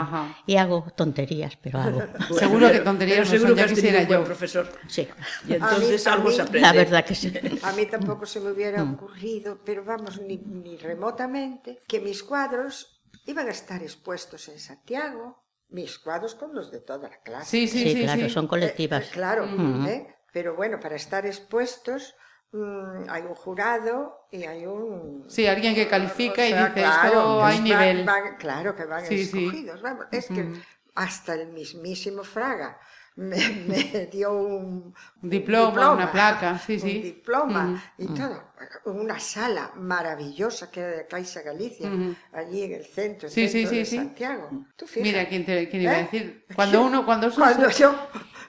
[0.46, 2.03] y hago tonterías, pero hago.
[2.38, 4.25] Seguro que tonterías Pero no seguro son, que has quisiera yo.
[4.25, 4.72] profesor.
[4.87, 5.09] Sí,
[5.48, 6.61] Y entonces A mí- a algo mí- se aprende.
[6.68, 7.33] la verdad que sí.
[7.64, 13.03] A mí tampoco se me hubiera ocurrido, pero vamos, ni, ni remotamente, que mis cuadros
[13.27, 15.41] iban a estar expuestos en Santiago,
[15.72, 17.50] mis cuadros con los de toda la clase.
[17.50, 18.02] Sí, sí, Sí, sí.
[18.04, 18.30] claro, sí.
[18.30, 19.04] son colectivas.
[19.06, 19.44] Eh, claro,
[19.88, 20.14] ¿eh?
[20.32, 22.14] pero bueno, para estar expuestos
[22.52, 25.24] mm, hay un jurado y hay un...
[25.28, 28.04] Sí, alguien que califica y O sea, dice, claro, esto hay van- nivel.
[28.04, 29.44] van- claro que van Sí, sí.
[29.46, 30.52] escogidos, vamos, es que
[30.94, 32.78] hasta el mismísimo Fraga
[33.16, 33.37] me,
[33.68, 36.96] me dio un, Un diploma, una placa, sí, sí.
[36.96, 38.12] Un diploma Ujú.
[38.12, 38.53] y todo.
[38.87, 42.14] Una sala maravillosa que era de Caixa Galicia, Ujú.
[42.33, 43.96] allí en el centro, Sí, sí, centro sí, de sí.
[43.96, 44.51] Santiago.
[44.77, 44.87] Tú.
[44.96, 46.03] Mira, ¿quién, te, quién iba a ¿Eh?
[46.05, 46.46] decir?
[46.55, 47.94] Cuando uno, cuando Cuando yo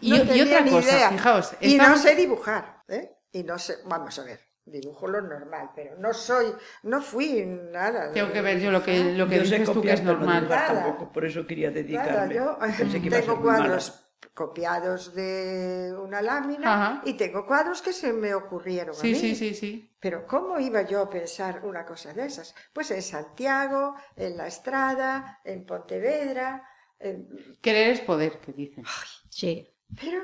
[0.01, 1.09] Y- no y tenía otra ni cosa, idea.
[1.11, 3.09] fijaos, y estamos- no sé dibujar, ¿eh?
[3.31, 8.07] Y no sé, vamos a ver, dibujo lo normal, pero no soy, no fui nada.
[8.07, 10.47] de- Tengo que ver yo lo que, lo que Yo dices tú que es normal.
[10.47, 10.67] Nada.
[10.67, 12.35] tampoco, por eso quería Nada, dedicarme.
[12.35, 14.02] yo Pensé que a tengo cuadros
[14.33, 17.01] copiados de una lámina Ajá.
[17.05, 19.15] y tengo cuadros que se me ocurrieron a Sí, mí.
[19.15, 19.89] sí, sí, sí.
[19.99, 22.53] Pero ¿cómo iba yo a pensar una cosa de esas?
[22.73, 26.63] Pues en Santiago, en La Estrada, en Pontevedra,
[26.99, 27.27] en-
[27.61, 28.83] Querer es poder, que dicen.
[29.29, 29.67] Sí.
[29.99, 30.19] pero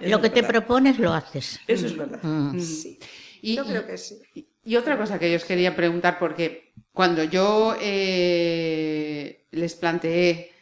[0.00, 1.60] Eso Lo que te propones lo haces.
[1.66, 2.18] Eso es verdad.
[2.22, 2.58] Mm.
[2.60, 2.98] sí,
[3.42, 4.20] Y, yo creo que sí.
[4.64, 10.52] y otra cosa que yo os quería preguntar, porque cuando yo eh, les planteé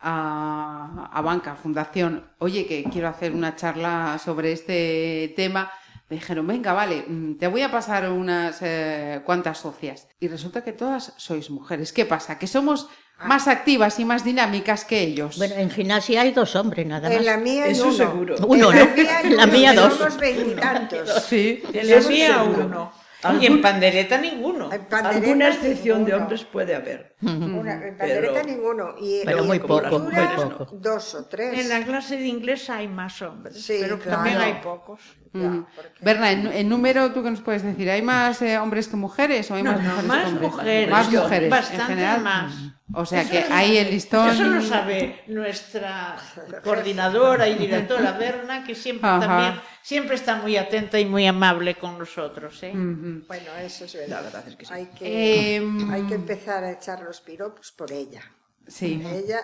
[0.00, 5.70] a, a Banca Fundación, oye, que quiero hacer una charla sobre este tema,
[6.08, 10.08] me dijeron, venga, vale, mm, te voy a pasar unas eh, cuantas socias.
[10.20, 11.92] Y resulta que todas sois mujeres.
[11.92, 12.38] ¿Qué pasa?
[12.38, 12.88] Que somos
[13.24, 15.38] más activas y más dinámicas que ellos.
[15.38, 17.18] Bueno, en gimnasia hay dos hombres nada más.
[17.18, 17.92] En la mía hay Eso uno.
[17.94, 18.36] seguro.
[18.46, 18.94] Uno, en la ¿no?
[18.94, 19.94] mía, hay En la uno, mía dos.
[19.94, 21.24] Somos veintitantos.
[21.28, 21.62] sí.
[21.72, 22.64] En la mía seguro.
[22.66, 22.92] uno.
[23.40, 24.70] Y en pandereta ninguno.
[24.72, 27.15] En pandereta, Alguna excepción de hombres puede haber.
[27.22, 28.94] Una, en pandereta Pero- ninguno.
[29.00, 30.68] Y Pero y muy en poco, pintura, muy poco.
[30.76, 31.58] Dos o tres.
[31.58, 34.16] En la clase de inglés hay más hombres, Sí, pero claro.
[34.16, 35.00] también hay pocos.
[35.32, 37.90] Ya, porque- Berna, en, en número, ¿tú qué nos puedes decir?
[37.90, 40.50] ¿Hay más eh, hombres que mujeres o hay No, más no, mujeres más hombres?
[40.50, 40.90] mujeres.
[40.90, 42.20] Más mujeres, en bastante general.
[42.22, 42.54] más.
[42.94, 44.30] O sea Eso que ahí sabe- el listón...
[44.30, 46.16] Eso lo sabe nuestra
[46.64, 49.20] coordinadora y directora Berna, que siempre Ajá.
[49.26, 52.62] también siempre está muy atenta y muy amable con nosotros.
[52.62, 52.72] ¿eh?
[52.74, 54.08] Bueno, eso es verdad.
[54.16, 54.72] La verdad es que sí.
[54.72, 58.22] Hay que, Em, hay que empezar a echar los piropos por ella.
[58.68, 59.00] Sí.
[59.06, 59.40] Ella,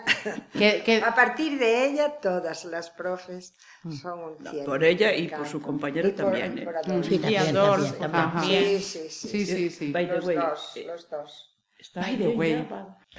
[1.06, 3.54] a partir de ella, todas las profes
[4.02, 4.64] son un cielo.
[4.64, 6.62] Por ella y por su compañero Y también, ¿eh?
[6.62, 7.08] por Adolfo.
[7.08, 8.80] Sí, también, también, también.
[8.80, 9.28] Sí, sí, sí.
[9.28, 9.92] Sí, sí, sí.
[9.92, 11.56] By the Los way, dos, eh, los dos.
[11.78, 12.68] está By the way.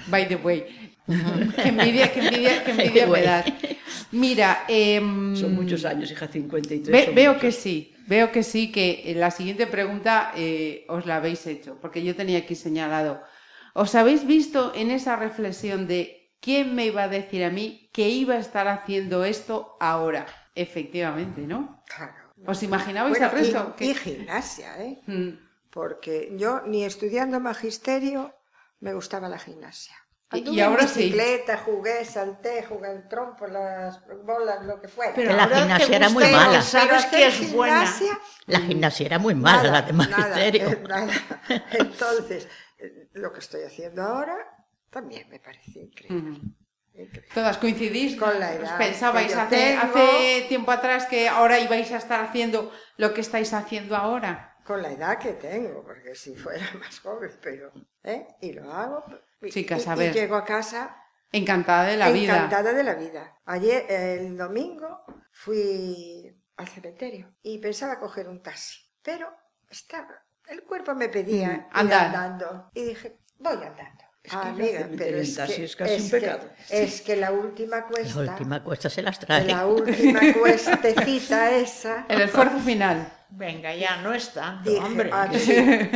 [0.08, 0.92] By the way.
[1.06, 3.46] qué envidia, qué envidia, qué envidia me das.
[4.12, 6.92] Mira, em, Son muchos años, hija, 53.
[6.92, 7.40] Ve- veo muchos.
[7.40, 12.02] que sí, veo que sí, que la siguiente pregunta eh, os la habéis hecho, porque
[12.04, 13.22] yo tenía aquí señalado.
[13.74, 18.08] ¿Os habéis visto en esa reflexión de quién me iba a decir a mí que
[18.08, 20.26] iba a estar haciendo esto ahora?
[20.54, 21.82] Efectivamente, ¿no?
[21.94, 22.14] Claro.
[22.46, 23.74] ¿Os imaginabais Bueno, el resto?
[23.74, 25.00] y, Que- y gimnasia, ¿eh?
[25.06, 25.28] Mm,
[25.70, 28.32] Porque yo ni estudiando magisterio
[28.80, 29.96] me gustaba la gimnasia.
[30.32, 31.00] Y- y Anduve ahora en sí.
[31.04, 35.12] bicicleta, jugué, salté, jugué el trompo, las bolas, lo que fuera.
[35.14, 36.62] Pero la gimnasia era muy mala.
[36.62, 37.92] Sabes que es buena.
[38.46, 40.70] La gimnasia era muy mala, la de magisterio.
[40.88, 41.12] Nada, nada.
[41.72, 42.48] Entonces,
[43.12, 44.36] lo que estoy haciendo ahora
[44.90, 46.40] también me parece increíble.
[46.94, 47.24] increíble.
[47.34, 48.16] Todas coincidís.
[48.16, 53.12] Con la ¿Os edad Pensabais hace, tiempo atrás que ahora ibais a estar haciendo lo
[53.12, 54.56] que estáis haciendo ahora.
[54.64, 57.72] Con la edad que tengo, porque si fuera más joven, pero...
[58.04, 58.26] ¿eh?
[58.40, 59.04] Y lo hago.
[59.42, 60.14] y- Chicas, y- a y ver.
[60.14, 60.96] llego a casa
[61.32, 62.36] Encantada de la vida.
[62.36, 63.38] encantada de la vida.
[63.44, 69.28] Ayer, el domingo, fui al cementerio y pensaba coger un taxi, pero
[69.68, 72.06] estaba, el cuerpo me pedía Mm, ir andar.
[72.06, 74.04] andando y dije, voy andando.
[74.22, 76.48] Es que Ah, pero en es que, es casi un que- pecado.
[76.70, 79.44] es que la última cuesta, La última cuesta se las trae.
[79.44, 83.06] la última cuestecita esa, El esfuerzo final.
[83.28, 85.10] Venga, ya no es tanto, dije, hombre.
[85.12, 85.52] ah, sí,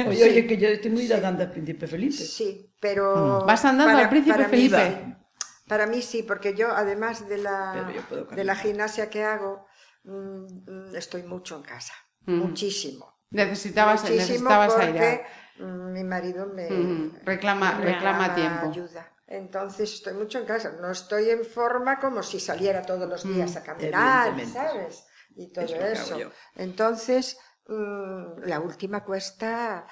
[0.06, 2.12] Oye, oye, que yo tengo ido andando al Príncipe Felipe.
[2.16, 3.40] Sí, pero...
[3.42, 3.46] Mm.
[3.46, 4.76] ¿Vas andando al Príncipe para mí Felipe?
[5.06, 5.14] sí.
[5.68, 7.92] Para mí sí, porque yo además de la,
[8.34, 9.66] de la gimnasia que hago,
[10.04, 11.92] mm, estoy mucho en casa,
[12.26, 12.34] Mm.
[12.40, 13.17] muchísimo.
[13.30, 15.26] Necesitabas, muchísimo necesitabas porque airear.
[15.58, 18.70] mm, mi marido me Mm, reclama- me reclama tiempo.
[18.70, 19.12] ayuda.
[19.26, 23.54] Entonces estoy mucho en casa, no estoy en forma como si saliera todos los días
[23.54, 23.58] Mm.
[23.58, 24.58] a caminar, Evidentemente.
[24.70, 25.04] ¿sabes?
[25.36, 26.18] Y todo Es eso.
[26.18, 26.30] yo.
[26.56, 27.36] Entonces,
[27.66, 29.86] mm, la última cuesta,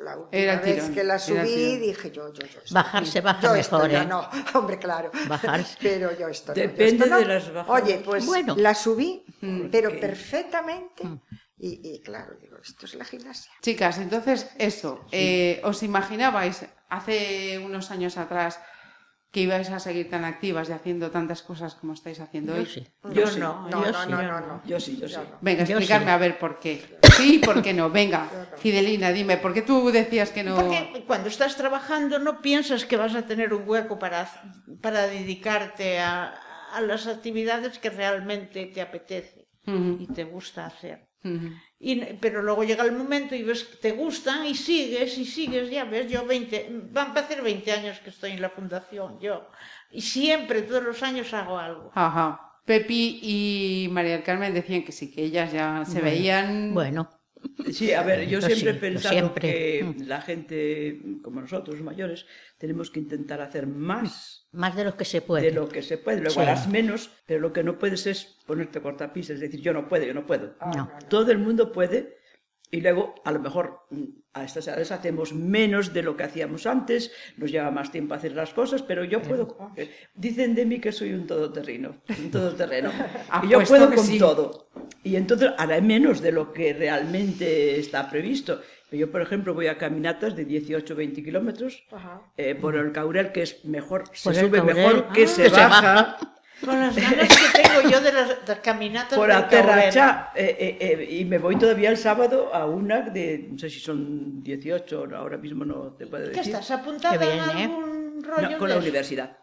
[0.00, 2.58] la última Era vez tirón, que la subí, dije yo, yo, yo.
[2.58, 4.04] estoy- Bajarse baja yo mejor, ¿eh?
[4.04, 5.12] no, hombre, claro.
[5.28, 5.76] Bajarse.
[5.80, 7.18] Pero yo esto no, yo Depende no.
[7.18, 7.82] de las bajadas.
[7.82, 8.56] Oye, pues Bueno.
[8.58, 9.24] la subí,
[9.70, 11.04] pero perfectamente.
[11.56, 13.52] Y, y claro, digo, esto es la gimnasia.
[13.62, 18.60] Chicas, entonces eso, eh, ¿os imaginabais hace unos años atrás
[19.30, 22.66] que ibais a seguir tan activas y haciendo tantas cosas como estáis haciendo Yo hoy?
[22.66, 22.86] sí.
[23.12, 23.40] Yo sí.
[23.40, 24.46] no, No, yo no, sí, no, yo no, no.
[24.46, 24.62] no.
[24.64, 25.16] Yo sí, yo sí.
[25.40, 26.10] Venga, explicarme sí.
[26.12, 26.98] a ver por qué.
[27.16, 27.90] Sí, ¿por qué no?
[27.90, 30.56] Venga, Fidelina, dime, ¿por qué tú decías que no?
[30.56, 34.28] Porque cuando estás trabajando no piensas que vas a tener un hueco para,
[34.80, 36.34] para dedicarte a,
[36.72, 41.08] a las actividades que realmente te apetece y te gusta hacer.
[41.78, 45.70] Y, pero luego llega el momento y ves que te gustan y sigues y sigues,
[45.70, 49.48] ya ves, yo 20, van a hacer 20 años que estoy en la fundación, yo.
[49.90, 51.90] Y siempre, todos los años hago algo.
[51.94, 52.52] Ajá.
[52.64, 56.72] Pepi y María del Carmen decían que sí, que ellas ya se veían.
[56.72, 57.10] Bueno,
[57.72, 59.40] Sí, a ver, yo siempre he sí, yo pensado siempre.
[59.52, 60.06] que Mm.
[60.06, 62.26] la gente como nosotros, los mayores,
[62.58, 65.46] tenemos que intentar hacer más más de lo que se puede.
[65.46, 66.18] de lo que se puede.
[66.18, 66.40] Luego Sí.
[66.40, 70.04] harás menos, pero lo que no puedes es ponerte cortapisas, es decir, yo no puedo,
[70.04, 70.54] yo no puedo.
[70.76, 70.90] No.
[71.08, 72.18] Todo el mundo puede
[72.74, 76.66] Y luego, a lo mejor, mm, a estas edades hacemos menos de lo que hacíamos
[76.66, 79.56] antes, nos lleva más tiempo hacer las cosas, pero yo puedo...
[79.76, 82.90] eh, Dicen de mí que soy un todoterreno, un todoterreno.
[83.44, 84.18] y yo puedo con sí.
[84.18, 84.70] todo.
[85.04, 88.60] Y entonces haré menos de lo que realmente está previsto.
[88.90, 91.84] Yo, por ejemplo, voy a caminatas de 18 20 kilómetros
[92.36, 94.74] eh, por el Caurel, que es mejor, se sube Caurel.
[94.76, 96.33] mejor que Ah, se que se baja.
[96.64, 101.14] Con las ganas que tengo yo de las, de caminatas por Aterracha eh, eh, eh,
[101.20, 105.36] y me voy todavía el sábado a una de, no sé si son 18, ahora
[105.38, 106.54] mismo no te puedo ¿Qué decir.
[106.54, 107.62] estás apuntada Qué bien, en ¿eh?
[107.64, 108.84] algún rollo No, con de la eso?
[108.84, 109.36] universidad.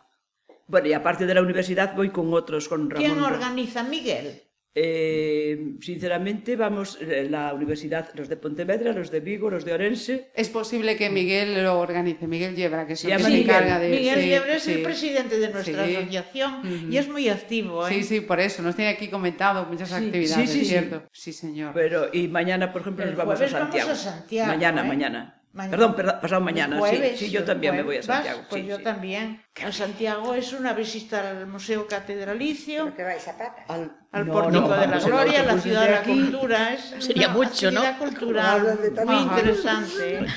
[0.67, 3.05] Bueno, y aparte de la universidad voy con otros, con Ramón.
[3.05, 4.41] ¿Quién organiza Miguel?
[4.73, 10.31] Eh, sinceramente, vamos, eh, la universidad, los de Pontevedra, los de Vigo, los de Orense.
[10.33, 13.89] Es posible que Miguel lo organice, Miguel Yebra, que es Se encarga de...
[13.89, 14.71] Miguel sí, es sí.
[14.73, 15.95] el presidente de nuestra Sí.
[15.95, 17.93] asociación y es muy activo, ¿eh?
[17.93, 18.61] Sí, sí, por eso.
[18.63, 20.65] Nos tiene aquí comentado muchas Sí, actividades, sí, sí.
[20.65, 21.03] ¿cierto?
[21.11, 21.73] Sí, señor.
[21.73, 23.91] Pero, y mañana, por ejemplo, El nos vamos a jueves vamos Santiago.
[23.91, 24.87] a Santiago, Mañana, ¿eh?
[24.87, 25.40] mañana.
[25.53, 25.71] Mañana.
[25.71, 26.75] Perdón, perdón, pasado mañana.
[26.77, 28.05] sí, Jueves, sí, yo el también me voy a ¿Vas?
[28.05, 28.41] Santiago.
[28.49, 28.83] Pues sí, yo sí.
[28.83, 29.43] también.
[29.65, 33.69] A Santiago es una visita al Museo Catedralicio, que vais a patas.
[33.69, 36.21] Al, al no, Pórtico no, de la en Gloria, la Ciudad de la aquí.
[36.21, 36.73] Cultura.
[36.73, 37.81] Es Sería una mucho, ¿no?
[37.81, 40.25] actividad cultural Hablan de muy interesante.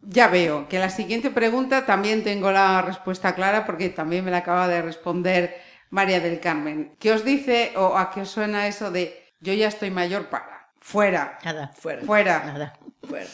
[0.00, 4.38] Ya veo que la siguiente pregunta también tengo la respuesta clara porque también me la
[4.38, 6.96] acaba de responder María del Carmen.
[6.98, 10.70] ¿Qué os dice o a qué os suena eso de yo ya estoy mayor para?
[10.80, 11.38] Fuera.
[11.44, 11.72] Nada.
[11.76, 12.02] Fuera.
[12.02, 12.44] Fuera.
[12.44, 12.72] Nada.
[13.02, 13.26] Fuera,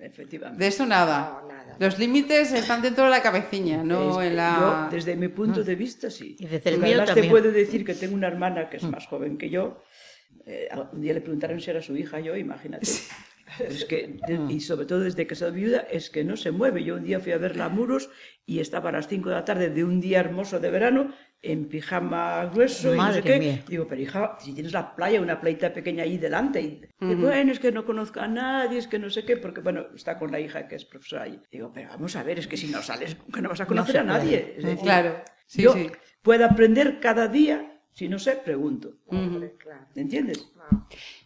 [0.00, 0.62] efectivamente.
[0.62, 1.40] De eso nada.
[1.42, 1.76] No, nada.
[1.78, 4.88] Los límites están dentro de la cabeciña, no Es- en la...
[4.90, 6.36] Yo, desde mi punto de vista, sí.
[6.38, 7.26] Y desde el mío además también.
[7.26, 9.82] te puedo decir que tengo una hermana que es más joven que yo.
[10.46, 12.86] Eh, un día le preguntaron si era su hija yo, imagínate.
[13.58, 14.16] Es que,
[14.48, 16.84] y sobre todo desde que soy viuda, es que no se mueve.
[16.84, 18.08] Yo un día fui a verla a Muros
[18.46, 21.68] y estaba a las 5 de la tarde de un día hermoso de verano en
[21.68, 23.38] pijama grueso y no sé qué.
[23.38, 23.64] mía.
[23.66, 26.60] Digo, pero hija, si tienes la playa, una playita pequeña ahí delante.
[26.60, 29.60] Y, y, bueno, es que no conozco a nadie, es que no sé qué, porque
[29.62, 31.40] bueno, está con la hija que es profesora ahí.
[31.50, 33.98] Digo, pero vamos a ver, es que si no sales, que no vas a conocer
[33.98, 34.54] a nadie.
[34.58, 35.90] Es decir, Claro, sí, yo sí.
[36.22, 38.98] puedo aprender cada día, si no sé, pregunto.
[39.06, 39.86] Hombre, claro.
[39.94, 40.46] ¿Entiendes?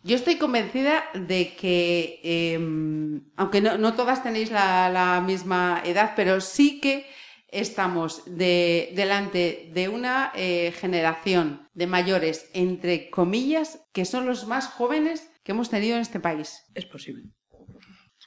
[0.04, 6.12] Yo estoy convencida de que, eh, aunque no, no todas tenéis la, la misma edad,
[6.16, 7.04] pero sí que
[7.54, 14.66] estamos de- delante de una eh, generación de mayores, entre comillas, que son los más
[14.68, 16.64] jóvenes que hemos tenido en este país.
[16.74, 17.24] Es posible.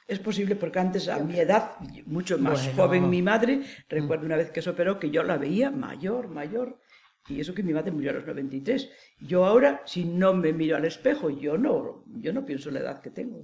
[0.06, 1.72] Es posible porque antes, a mi edad,
[2.06, 2.82] mucho más Bueno.
[2.82, 6.80] joven mi madre, recuerdo una vez que se operó que yo la veía mayor, mayor.
[7.28, 8.88] Y eso que mi madre murió a los 93.
[9.20, 13.02] Yo ahora, si no me miro al espejo, yo no, yo no pienso la edad
[13.02, 13.42] que tengo.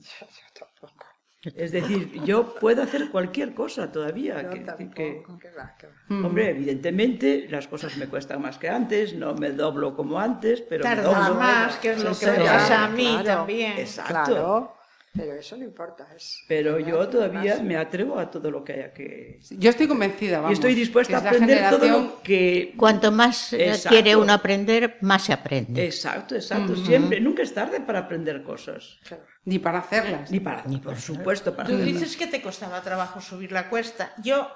[1.57, 4.43] Es decir, yo puedo hacer cualquier cosa todavía.
[4.43, 4.95] Yo que- tampoco.
[4.95, 6.27] que- Que va, que va.
[6.27, 10.85] Hombre, evidentemente las cosas me cuestan más que antes, no me doblo como antes, pero
[10.85, 11.41] me Tardas doblo.
[11.41, 13.25] más, que es lo que me pasa a mí claro.
[13.41, 13.73] también.
[13.79, 14.13] Exacto.
[14.33, 14.77] Claro,
[15.17, 16.09] pero eso no importa.
[16.15, 19.39] Es, Pero yo todavía más- me atrevo a todo lo que haya que...
[19.51, 20.51] Yo estoy convencida, vamos.
[20.51, 22.75] y estoy dispuesta a aprender todo generación- lo que...
[22.77, 23.89] Cuanto más eh, Exacto.
[23.91, 25.85] quiere uno aprender, más se aprende.
[25.85, 26.75] Exacto, exacto.
[26.77, 28.99] Siempre, nunca es tarde para aprender cosas.
[29.45, 30.31] Ni para hacerlas.
[30.31, 34.13] Ni para, ni por supuesto, para Tú dices que te costaba trabajo subir la cuesta.
[34.23, 34.49] Yo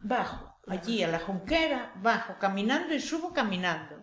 [0.00, 3.99] bajo allí a la Junquera, bajo caminando y subo caminando.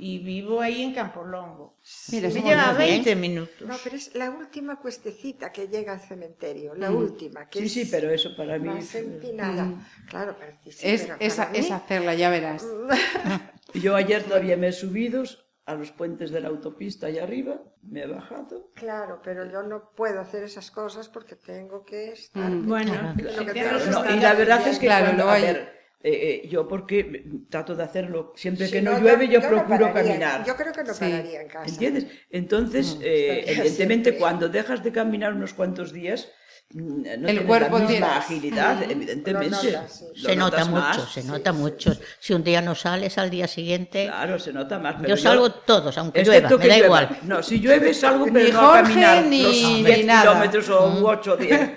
[0.00, 1.76] Y vivo ahí en Campolongo.
[2.12, 2.86] Mira, Me lleva dos, ¿eh?
[2.86, 3.62] 20 minutos.
[3.68, 7.48] No, pero es la última cuestecita que llega al cementerio, la última.
[7.48, 8.68] Que Sí, es sí, pero eso para mí...
[8.68, 9.68] Más empinada.
[10.08, 12.64] Claro, para ti sí, Es, pero es, para mí- es hacerla, ya verás.
[13.74, 15.24] Yo ayer todavía me he subido
[15.66, 18.70] a los puentes de la autopista allá arriba, me he bajado.
[18.74, 22.50] Claro, pero yo no puedo hacer esas cosas porque tengo que estar.
[22.50, 25.42] Bueno, Lo que tengo No, estar y la verdad es que Claro, cuando- a hay-
[25.42, 29.92] ver, eh, eh, yo porque trato de hacerlo siempre Si que no, llueve yo, procuro
[29.92, 31.00] pararía, caminar Yo creo que no Sí.
[31.00, 31.68] pararía en casa.
[31.68, 32.06] ¿entiendes?
[32.30, 36.30] entonces eh, estaría evidentemente siempre- cuando dejas de caminar unos cuantos días mm,
[36.74, 40.04] no El cuerpo la misma tiene- agilidad evidentemente sí.
[40.14, 41.12] Se nota mucho, más.
[41.12, 41.92] se nota mucho.
[42.20, 44.04] Si un día no sales, al día siguiente.
[44.06, 47.02] claro se nota más pero yo salgo todos, aunque llueva, me que da llueva.
[47.02, 47.18] igual.
[47.22, 50.20] no si llueve salgo pero Ni no a Jorge, caminar ni- los ni 10 nada.
[50.22, 51.70] kilómetros o 8 o 10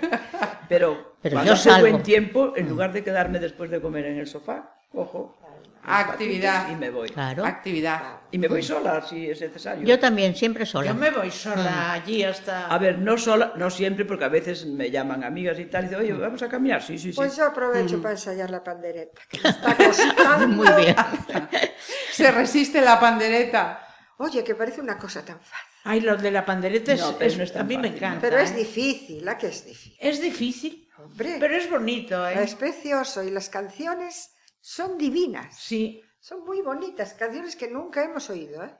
[0.68, 1.88] pero, Pero cuando yo hace salgo.
[1.88, 5.38] buen tiempo en lugar de quedarme después de comer en el sofá cojo
[5.84, 6.70] Actividad.
[6.70, 7.44] y me voy Claro.
[7.44, 8.20] Actividad.
[8.30, 10.86] y me voy sola si es necesario Yo también, siempre sola.
[10.88, 12.66] yo me voy sola allí hasta...
[12.68, 15.88] A ver, no sola, no siempre, porque a veces me llaman amigas y tal, y
[15.88, 16.82] dicen, oye, vamos a caminar.
[16.82, 17.16] Sí, sí, sí.
[17.16, 20.48] Pues yo aprovecho para ensayar la pandereta, que me está costando.
[20.56, 20.96] Muy bien.
[22.12, 23.86] Se resiste la pandereta.
[24.18, 25.68] Oye, que parece una cosa tan fácil.
[25.84, 27.96] Ay, lo de la pandereta es, No, pero es- no es a mí me fácil,
[27.96, 28.20] encanta.
[28.20, 28.54] Pero es ¿eh?
[28.56, 29.96] difícil, ¿a que es difícil?
[29.98, 32.40] Es difícil, Hombre, pero es bonito, ¿eh?
[32.44, 34.30] es precioso y las canciones
[34.62, 35.58] son divinas.
[35.58, 36.00] Sí.
[36.24, 38.72] son muy bonitas, canciones que nunca hemos oído, ¿eh?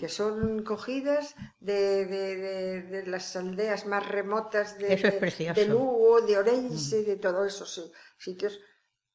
[0.00, 5.20] Que son cogidas de, de- de- de las aldeas más remotas de, Eso es de-
[5.20, 5.60] precioso.
[5.60, 7.82] de Lugo, de Orense, de todo eso, sí,
[8.18, 8.58] sitios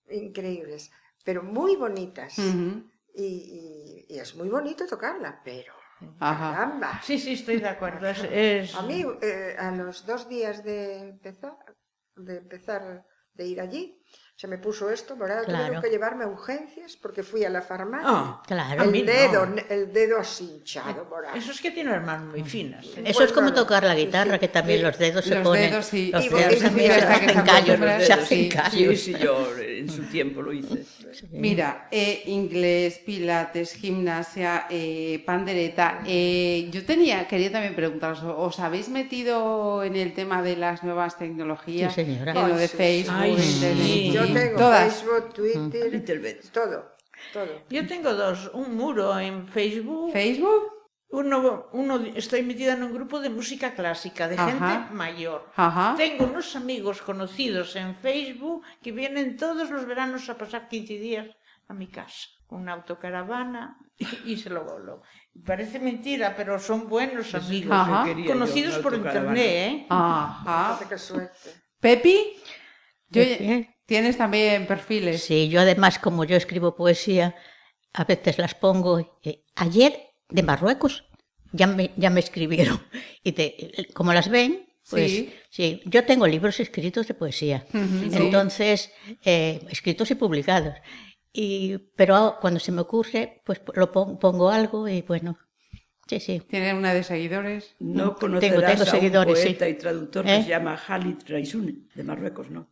[0.09, 0.91] increíbles,
[1.25, 2.37] pero muy bonitas.
[2.39, 2.85] Y,
[3.17, 5.73] y- y es muy bonito tocarla, pero
[6.21, 6.53] Ajá.
[6.53, 7.01] caramba.
[7.03, 8.07] Sí, sí, estoy de acuerdo.
[8.07, 11.57] Es, es- A mí, eh, a los dos días de empezar,
[12.15, 14.01] de empezar de ir allí,
[14.39, 15.45] se me puso esto, ¿verdad?
[15.45, 15.63] Claro.
[15.63, 18.07] Tuvieron que llevarme a urgencias porque fui a la farmacia.
[18.07, 18.83] Ah, Claro.
[18.83, 19.11] el no.
[19.11, 21.35] dedo, el dedo así hinchado, morado.
[21.35, 22.85] Eso es que tiene las manos muy finas.
[22.97, 23.01] ¿eh?
[23.03, 24.39] Eso es como tocar la sí, guitarra, sí.
[24.39, 24.85] que también Sí.
[24.85, 25.71] los dedos se Los ponen.
[25.71, 26.11] dedos, sí.
[26.13, 27.79] Los Y- dedos y- se hacen callos.
[27.79, 28.11] Se sí.
[28.11, 28.99] hacen Sí, callos.
[29.01, 30.85] sí, yo en su tiempo lo hice.
[31.31, 36.01] Mira, eh, inglés, pilates, gimnasia, eh, pandereta.
[36.05, 41.17] eh, yo tenía, quería también preguntaros, ¿os habéis metido en el tema de las nuevas
[41.17, 41.93] tecnologías?
[41.93, 42.31] Sí, señora.
[42.33, 42.67] En lo de.
[42.67, 44.11] Facebook, Ay, Internet, sí.
[44.11, 44.93] Yo tengo todas.
[44.93, 46.85] Facebook, Twitter, todo,
[47.33, 47.61] todo.
[47.69, 50.11] Yo tengo dos, un muro en Facebook.
[50.11, 50.76] ¿Facebook?
[51.09, 54.49] Uno, uno, estoy metida en un grupo de música clásica, de Ajá.
[54.81, 55.49] gente mayor.
[55.55, 55.95] Ajá.
[55.97, 61.27] Tengo unos amigos conocidos en Facebook que vienen todos los veranos a pasar 15 días
[61.69, 62.27] a mi casa.
[62.49, 63.77] Una autocaravana
[64.25, 65.01] y, se lo voló.
[65.45, 67.71] Parece mentira, pero son buenos amigos.
[67.73, 68.03] Ajá.
[68.05, 69.85] Quería yo, Conocidos por internet, ¿eh?
[69.89, 70.75] Ajá.
[70.75, 71.49] Fíjate qué suerte.
[71.79, 72.33] Pepi,
[73.09, 73.69] yo- Pepi.
[73.85, 75.23] tienes también perfiles.
[75.23, 77.35] Sí, yo además, como yo escribo poesía,
[77.93, 79.19] a veces las pongo.
[79.23, 81.05] eh, ayer, de Marruecos,
[81.51, 82.79] ya me, ya me escribieron.
[83.23, 85.33] Y te- como las ven, pues Sí.
[85.49, 85.81] sí.
[85.85, 87.65] yo tengo libros escritos de poesía.
[87.73, 88.91] Entonces,
[89.25, 90.75] eh, escritos y publicados.
[91.33, 95.37] Y, pero cuando se me ocurre, pues lo pon- pongo algo y bueno,
[96.07, 96.41] sí, sí.
[96.49, 97.75] Tienen una de seguidores.
[97.79, 99.45] No Tengo- conocerás tengo a un seguidores, sí.
[99.49, 100.37] poeta y traductor ¿Eh?
[100.37, 102.69] que se llama Khalid Raisune, de Marruecos, ¿no?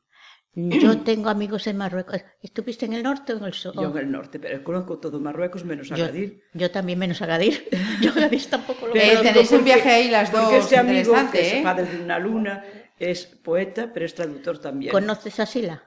[0.55, 2.21] Yo tengo amigos en Marruecos.
[2.41, 3.73] ¿Estuviste en el norte o en el sur?
[3.75, 6.41] Yo en el norte, pero conozco todo Marruecos menos Agadir.
[6.53, 7.67] yo también menos Agadir.
[8.01, 9.27] Yo Agadir tampoco lo Pero Eh, conozco.
[9.33, 10.41] tenéis un viaje ahí las dos.
[10.41, 11.57] Porque este amigo, que ¿eh?
[11.57, 12.63] es padre de una luna,
[12.97, 14.91] es poeta, pero es traductor también.
[14.91, 15.83] ¿Conoces a Sila?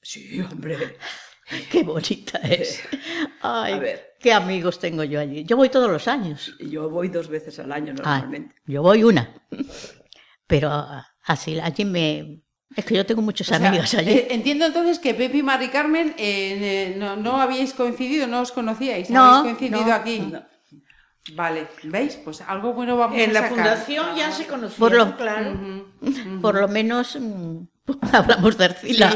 [0.00, 0.96] Sí, hombre.
[1.72, 2.82] Qué bonita es.
[3.40, 4.14] Ay, A ver.
[4.20, 5.44] qué amigos tengo yo allí.
[5.44, 6.54] Yo voy todos los años.
[6.60, 8.54] Yo voy dos veces al año Ah, normalmente.
[8.66, 9.34] yo voy una.
[10.46, 12.42] Pero a a Sila, allí me...
[12.76, 14.10] Es que yo tengo muchas O sea, amigas allí.
[14.10, 18.52] eh, entiendo entonces que Pepi y Mari Carmen eh, no, no habíis coincidido, no os
[18.52, 20.20] conocíais, No, habéis coincidido no, aquí.
[20.20, 20.42] no.
[21.34, 22.16] Vale, ¿veis?
[22.24, 23.54] Pues algo bueno vamos En a la sacar.
[23.56, 25.52] fundación ya se conocían, Por lo- claro.
[26.00, 26.40] Ujú.
[26.40, 27.58] Por lo menos mm,
[28.12, 29.14] hablamos de Arcila.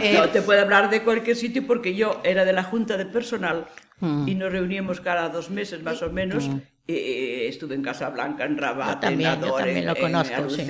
[0.00, 3.06] Eh, No te puedo hablar de cualquier sitio porque yo era de la junta de
[3.06, 3.66] personal
[4.00, 4.26] Mm.
[4.26, 6.50] y nos reuníamos cada dos meses más o menos.
[6.88, 10.62] Eh, estuve en Casablanca, en Rabat, también, en Ador, en, en conozco, sí.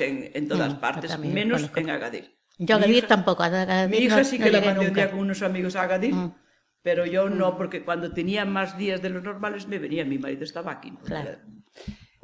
[0.00, 2.38] En, en todas Mm, yo partes, también lo menos en Agadir.
[2.58, 3.42] Yo Mi Agadir hija- tampoco.
[3.42, 5.42] A Agadir Mi hija no- sí no que la llegué mandé un día con unos
[5.42, 6.34] amigos a Agadir, Mm.
[6.82, 10.42] pero yo no, porque cuando tenía más días de los normales me venía, mi marido
[10.44, 10.90] estaba aquí.
[10.90, 11.00] ¿no?
[11.00, 11.38] Claro.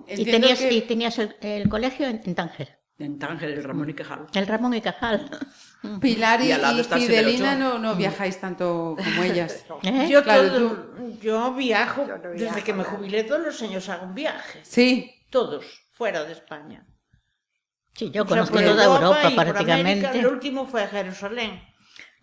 [0.09, 2.79] Y tenías, que- y tenías el, el colegio en, en Tánger.
[2.99, 4.27] En Tánger, el Ramón y Cajal.
[4.33, 5.29] El Ramón y Cajal.
[6.01, 9.65] Pilar y, Y Fidelina no, no viajáis tanto como ellas.
[9.83, 10.09] ¿Eh?
[10.09, 14.07] Yo, Claro, todo- yo viajo, Yo no desde que me jubilé todos los años hago
[14.07, 14.61] un viaje.
[14.63, 16.87] Sí, Todos, fuera de España.
[17.95, 20.07] Sí, yo O sea, conozco toda Europa prácticamente.
[20.07, 21.61] América, el último fue a Jerusalén.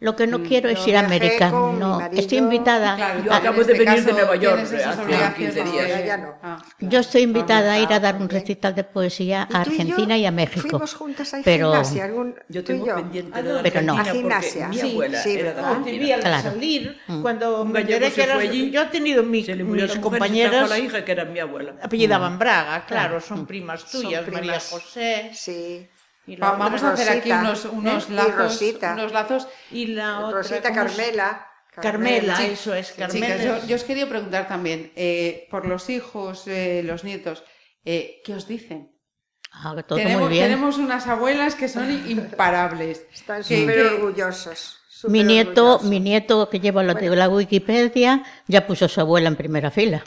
[0.02, 1.52] Lo que no quiero es Yo ir a América.
[1.52, 2.96] No, estoy invitada.
[2.96, 3.24] claro.
[3.24, 6.06] Yo acabo este de venir de Nueva York, hace obligaciones 15 días.
[6.08, 6.34] Ya no.
[6.42, 6.58] Ah.
[6.80, 9.76] Yo estoy invitada a ir a dar un recital de poesía ¿Y a tú y
[9.78, 10.70] yo Argentina y a México.
[10.70, 12.96] Fuimos juntas a Pero- gimnasia, algún, Yo tú y tengo yo.
[12.96, 13.60] pendiente ¿A de?
[13.62, 13.94] Pero no.
[13.96, 14.68] Argentina A gimnasia.
[14.70, 16.16] mi Sí, abuela sí, era de Argentina.
[16.16, 16.42] al Claro.
[16.52, 17.22] salir, Mm.
[17.22, 18.36] cuando Un me gallego enteré se que eras...
[18.38, 21.12] fue allí, Yo he tenido mi- Se le murió mis a compañeras la hija que
[21.12, 21.74] era mi abuela.
[21.80, 24.60] apellidaban Braga, claro, son primas tuyas, María.
[24.60, 25.88] José Sí.
[26.28, 28.14] Y la, vamos otra, a hacer aquí Rosita, unos, unos ¿eh?
[28.14, 28.32] Y.
[28.32, 28.94] Rosita.
[28.94, 29.48] Unos lazos.
[29.72, 31.48] y la otra, Rosita ¿cómo se- Carmela.
[31.74, 33.38] Carmela, eso es, Carmela.
[33.38, 37.44] Chicas, yo, yo os quería preguntar también, eh, por los hijos, eh, los nietos,
[37.86, 38.92] eh, ¿qué os dicen?
[39.54, 40.46] Ah, que todo tenemos, muy bien.
[40.46, 43.06] tenemos unas abuelas que son imparables.
[43.14, 44.78] Están súper que- orgullosos.
[45.06, 45.90] Mi nieto, orgullosos.
[45.90, 49.72] mi nieto que lleva lo de la Wikipedia ya puso a su abuela en primera
[49.72, 50.04] fila.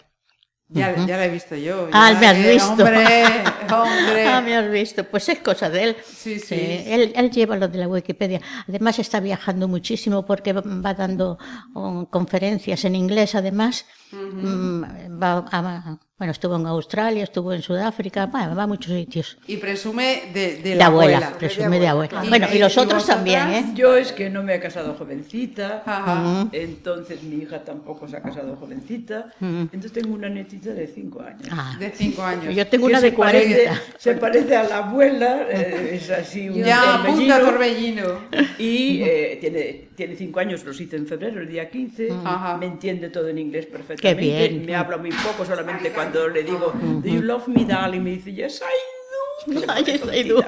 [0.69, 1.89] Ya, ya la he visto yo.
[1.93, 2.71] Ah, ya, me has eh, visto.
[2.73, 3.05] Hombre,
[3.71, 4.27] hombre.
[4.29, 5.05] Ah, me has visto.
[5.05, 5.97] Pues es cosa de él.
[6.05, 6.55] Sí, sí.
[6.87, 8.41] Él, él lleva lo de la Wikipedia.
[8.67, 11.39] Además está viajando muchísimo porque va- va dando
[11.75, 13.35] um, conferencias en inglés.
[13.35, 14.85] Además, Mm,
[15.21, 19.37] va a, Bueno, estuvo en Australia, estuvo en Sudáfrica, bueno, va a muchos sitios.
[19.49, 21.39] Y presume de, de De la abuela, abuela.
[21.39, 22.25] presume de abuela.
[22.25, 23.17] ¿Y- Bueno, y los y otros vosotras?
[23.17, 23.65] también, ¿eh?
[23.75, 26.47] Yo es que no me he casado jovencita, Ajá.
[26.53, 31.49] entonces mi hija tampoco se ha casado jovencita, entonces tengo una nietita de 5 años.
[31.51, 32.55] Ah, De cinco años.
[32.55, 33.49] yo tengo una de 40.
[33.57, 38.05] parece- se parece a la abuela, eh, es así un Ya, apunta torbellino.
[38.05, 38.55] Torbellino.
[38.61, 42.09] Y eh, tiene, tiene cinco años, los hice en febrero, el día 15.
[42.25, 42.57] Ajá.
[42.57, 44.23] Me entiende todo en inglés perfectamente.
[44.49, 44.67] bien.
[44.67, 46.73] Me habla muy poco, solamente cuando le digo,
[47.03, 48.01] ¿Do you love me, darling?
[48.01, 49.65] Me dice, Yes, I do.
[49.85, 50.43] Yes, I do.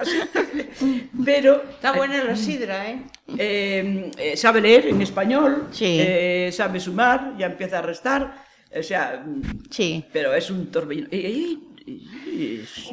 [1.24, 2.98] Pero Está buena la sidra, ¿eh?
[3.38, 5.98] eh, eh, sabe leer en español, Sí.
[6.00, 8.44] eh, sabe sumar, ya empieza a restar.
[8.78, 10.04] O sea, mm, Sí.
[10.12, 11.08] pero es un torbellino.
[11.10, 11.65] Y- y-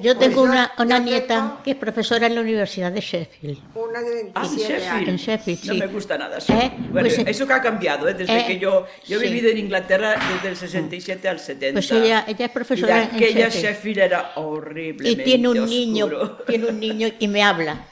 [0.01, 2.91] Yo tengo Pues yo- una, una yo nieta tengo- que es profesora en la Universidad
[2.91, 3.57] de Sheffield.
[3.75, 5.09] Una de Ah, 27 Sheffield.
[5.09, 5.15] En.
[5.17, 5.79] Sheffield, No sí.
[5.79, 6.53] me gusta nada eso.
[6.53, 8.13] Eh, Bueno, pues, eh, eso que ha cambiado, ¿eh?
[8.13, 9.33] desde eh, que yo, yo he sí.
[9.33, 11.73] vivido en Inglaterra desde el 67 al 70.
[11.79, 13.65] Pues ella, ella es profesora y en aquella Sheffield.
[13.65, 15.09] Sheffield era horrible.
[15.09, 16.09] Y tiene un niño,
[16.45, 17.87] tiene un niño y me habla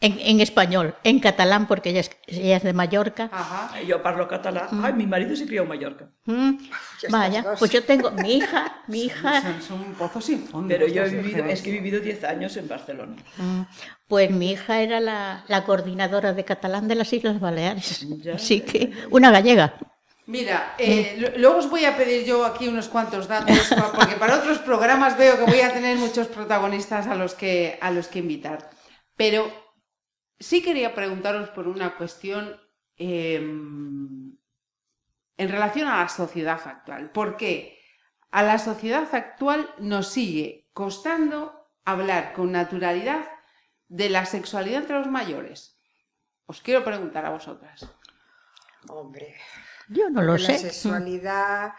[0.00, 3.28] en, en español, en catalán, porque ella es, ella es de Mallorca.
[3.32, 3.80] Ajá.
[3.82, 4.68] Yo parlo catalán.
[4.82, 6.08] Ay, mi marido se crió en Mallorca.
[6.24, 6.52] Mm,
[7.10, 10.68] Vaya, pues yo tengo mi hija, mi hija, Son, son un pozo sin fondo.
[10.68, 13.16] Pero yo he vivido, es que he vivido 10 años en Barcelona.
[13.36, 13.62] mm,
[14.08, 18.06] pues mi hija era la, la coordinadora de catalán de las Islas Baleares.
[18.22, 19.74] Ya, Así ya, que, una gallega.
[20.26, 24.58] Mira, eh, luego os voy a pedir yo aquí unos cuantos datos, porque para otros
[24.58, 28.70] programas veo que voy a tener muchos protagonistas a los que, a los que invitar.
[29.16, 29.52] Pero
[30.40, 32.58] sí quería preguntaros por una cuestión
[32.96, 34.38] eh, en
[35.48, 37.10] relación a la sociedad actual.
[37.12, 37.78] ¿Por qué
[38.30, 43.28] a la sociedad actual nos sigue costando hablar con naturalidad
[43.88, 45.78] de la sexualidad entre los mayores?
[46.46, 47.88] Os quiero preguntar a vosotras.
[48.88, 49.36] Hombre,
[49.88, 50.58] Yo no lo la sé.
[50.58, 51.72] sexualidad, mm,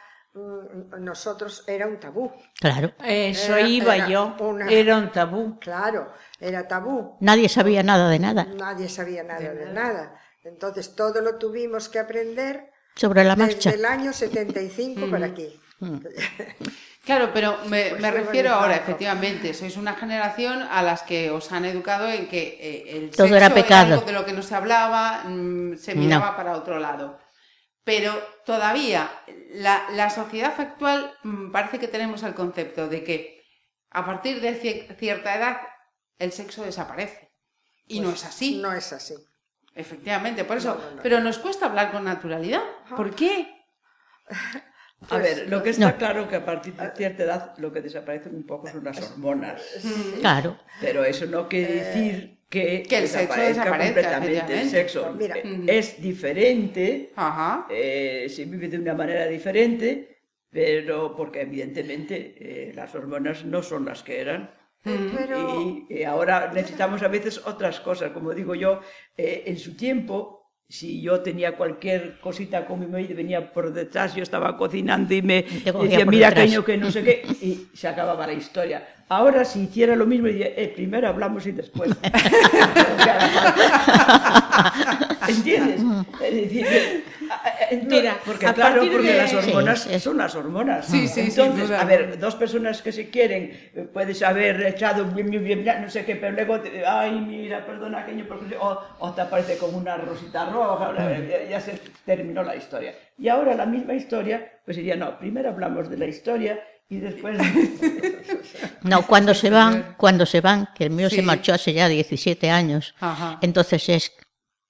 [1.00, 2.32] nosotros era un tabú.
[2.60, 4.36] Claro, Eso Era- iba era yo.
[4.40, 5.60] una- Era un tabú.
[5.60, 7.18] Claro, era tabú.
[7.20, 8.46] nadie sabía nada de nada.
[8.58, 10.16] Nadie sabía nada de nada.
[10.44, 13.70] Entonces todo lo tuvimos que aprender Sobre la desde marcha.
[13.72, 15.60] el año 75 para aquí.
[17.04, 21.66] Claro, pero me, Pues refiero ahora, efectivamente, sois una generación a las que os han
[21.66, 23.94] educado en que eh, el Todo sexo era pecado.
[23.96, 26.02] algo de lo que no se hablaba, mm, se No.
[26.02, 27.18] miraba para otro lado.
[27.84, 28.14] Pero
[28.46, 29.10] todavía
[29.54, 33.44] la, la sociedad actual mm, parece que tenemos el concepto de que
[33.90, 35.58] a partir de cier- cierta edad
[36.20, 37.32] el sexo desaparece.
[37.88, 38.58] Y no es así.
[38.62, 39.16] No es así.
[39.74, 40.76] Efectivamente, por eso.
[40.76, 41.02] No, no, no.
[41.02, 42.62] Pero nos cuesta hablar con naturalidad.
[42.96, 43.48] ¿Por qué?
[45.10, 45.98] A ver, lo que está No.
[45.98, 49.62] claro que a partir de cierta edad lo que desaparecen un poco son las hormonas.
[50.20, 50.60] Claro.
[50.80, 55.16] Pero eso no quiere decir que, Que el sexo desaparezca completamente el sexo.
[55.18, 55.38] Mira.
[55.68, 57.66] Es diferente, Ajá.
[57.70, 63.86] eh, se vive de una manera diferente, pero porque evidentemente eh, las hormonas no son
[63.86, 64.52] las que eran.
[64.84, 68.12] Pero Y, eh, ahora necesitamos a veces otras cosas.
[68.12, 68.82] Como digo yo,
[69.16, 70.41] eh, en su tiempo,
[70.72, 75.22] si yo tenía cualquier cosita con mi marido, venía por detrás, yo estaba cocinando y
[75.22, 76.46] me decía, mira, detrás".
[76.46, 78.88] caño, que no sé qué, y se acababa la historia.
[79.10, 81.92] Ahora, si hiciera lo mismo, diría, eh, primero hablamos y después.
[85.28, 85.82] ¿Entiendes?
[86.24, 86.66] Es decir,
[87.88, 90.86] Mira, porque a claro, porque de- las hormonas Sí, son las hormonas.
[90.86, 95.30] Sí, sí, Entonces, a ver, dos personas que se quieren, eh, puedes haber echado bien,
[95.30, 98.80] bien, bien, bien, no sé qué, pero luego, te- ay, mira, perdona, aquello, porque o,
[99.00, 102.94] o te aparece con una rosita roja, ya, ya se terminó la historia.
[103.18, 107.38] Y ahora la misma historia, pues diría, no, primero hablamos de la historia y después...
[108.84, 111.18] No, cuando se van, cuando se van, que el mío Sí.
[111.18, 113.38] se marchó hace ya 17 años, Ajá.
[113.42, 114.12] entonces es,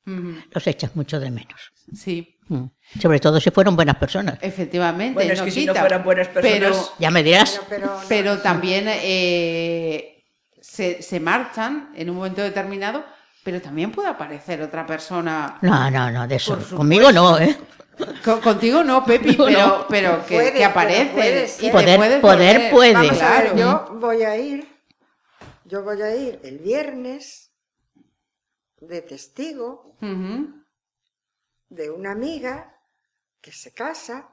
[0.06, 0.36] Ujú.
[0.52, 1.72] los echas mucho de menos.
[1.94, 2.38] Sí.
[2.52, 3.00] Mm.
[3.00, 4.38] Sobre todo si fueron buenas personas.
[4.42, 5.14] Efectivamente.
[5.14, 7.62] Bueno, es no que si no fueran buenas personas- Pero, Ya me dirás.
[7.70, 8.02] pero, pero, no.
[8.10, 10.26] pero también eh,
[10.60, 13.06] se, se marchan en un momento determinado,
[13.44, 15.58] pero también puede aparecer otra persona.
[15.62, 16.60] No, no, no, de eso.
[16.76, 17.56] Conmigo no, ¿eh?
[18.26, 19.86] Co- contigo no, Pepi, No, pero, no.
[19.88, 21.12] pero que, Puede, que aparece.
[21.16, 22.94] pero puede y Poder- puedes poder volver- puede.
[22.94, 23.58] Vamos a ver, Claro.
[23.58, 24.68] yo voy a ir,
[25.66, 27.52] yo voy a ir el viernes
[28.82, 29.96] de testigo.
[31.72, 32.76] De una amiga
[33.42, 34.30] que se casa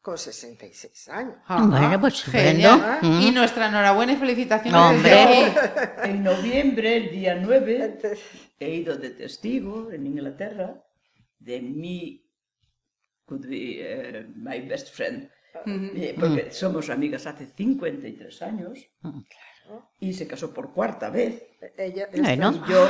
[0.00, 1.36] con 66 años.
[1.46, 1.64] Ajá.
[1.66, 2.80] Bueno, pues Genial.
[2.80, 3.06] estupendo.
[3.08, 3.20] Mm.
[3.22, 5.52] Y nuestra enhorabuena y felicitaciones Hombre.
[6.10, 8.20] en noviembre, el día 9, Entonces,
[8.58, 10.82] he ido de testigo en Inglaterra
[11.38, 12.26] de mi
[13.24, 15.30] could be, eh, my best friend
[15.66, 18.78] Eh, porque somos amigas hace 53 años
[20.00, 21.44] y se casó por cuarta vez
[21.76, 22.52] ella, Bueno.
[22.66, 22.88] y yo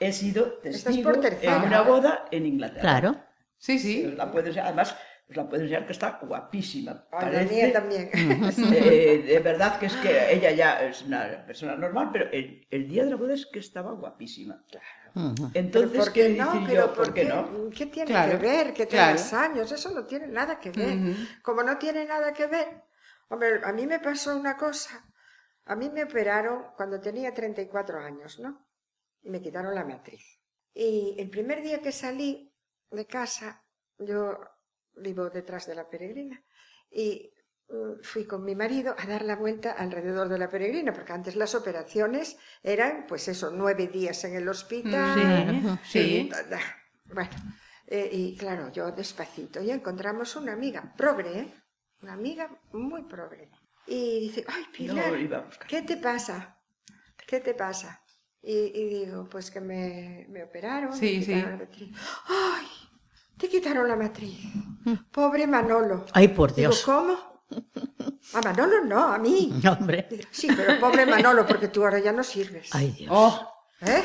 [0.00, 1.62] he sido es testigo tercera.
[1.62, 3.16] una boda en Inglaterra Claro.
[3.58, 4.02] Sí, sí.
[4.16, 4.96] la puedes además
[5.28, 7.06] os la puedo enseñar que está guapísima.
[7.12, 8.10] Ay, la mía también.
[8.12, 12.88] eh, de verdad que es que ella ya es una persona normal, pero el, el
[12.88, 14.64] día de la boda es que estaba guapísima.
[15.14, 15.50] Ujú.
[15.54, 16.52] Entonces, ¿Pero por ¿qué qué no?
[16.52, 16.94] decir Pero yo?
[16.94, 17.70] ¿por ¿Por qué no?
[17.70, 19.16] ¿Qué tiene Claro, que ver que claro.
[19.16, 19.70] tengas años?
[19.70, 20.98] Eso no tiene nada que ver.
[21.42, 22.82] Como no tiene nada que ver,
[23.28, 25.04] hombre, a mí me pasó una cosa.
[25.66, 28.66] A mí me operaron cuando tenía 34 años, ¿no?
[29.22, 30.40] Y me quitaron la matriz.
[30.74, 32.52] Y el primer día que salí
[32.90, 33.64] de casa,
[33.98, 34.38] yo
[34.96, 36.42] vivo detrás de la peregrina,
[36.90, 37.32] y
[37.68, 41.36] mm, fui con mi marido a dar la vuelta alrededor de la peregrina, porque antes
[41.36, 46.30] las operaciones eran, pues eso, nueve días en el hospital, Sí.
[47.06, 47.30] bueno,
[47.86, 51.54] eh, y claro, yo despacito, y encontramos una amiga progre, ¿eh?
[52.02, 53.50] una amiga muy progre.
[53.86, 55.48] Y dice, ay, Pilar, No.
[55.68, 56.58] ¿qué te pasa?
[57.26, 58.02] ¿Qué te pasa?
[58.42, 60.92] Y, y digo, pues que me, me operaron.
[60.94, 61.32] Sí, me sí.
[61.34, 61.88] quitaron la matriz.
[62.28, 62.66] ¡Ay!
[63.36, 64.38] Te quitaron la matriz.
[65.10, 66.06] Pobre Manolo.
[66.12, 66.82] Ay, por Digo, Dios.
[66.84, 67.16] ¿cómo?
[68.34, 69.52] A Manolo no, a mí.
[69.62, 70.08] No, hombre.
[70.30, 72.70] Sí, pero pobre Manolo, porque tú ahora ya no sirves.
[72.74, 73.10] Ay, Dios.
[73.12, 74.02] Oh, ¿Eh?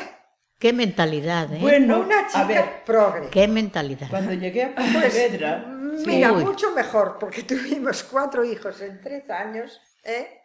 [0.58, 1.58] Qué mentalidad, ¿eh?
[1.60, 3.28] Bueno, Una chica a ver, progre.
[3.28, 4.08] Qué mentalidad.
[4.08, 5.66] cuando llegué a Pues, Pontevedra,
[6.06, 6.44] Mira, Uy.
[6.44, 10.40] mucho mejor, porque tuvimos cuatro hijos en tres años, ¿eh?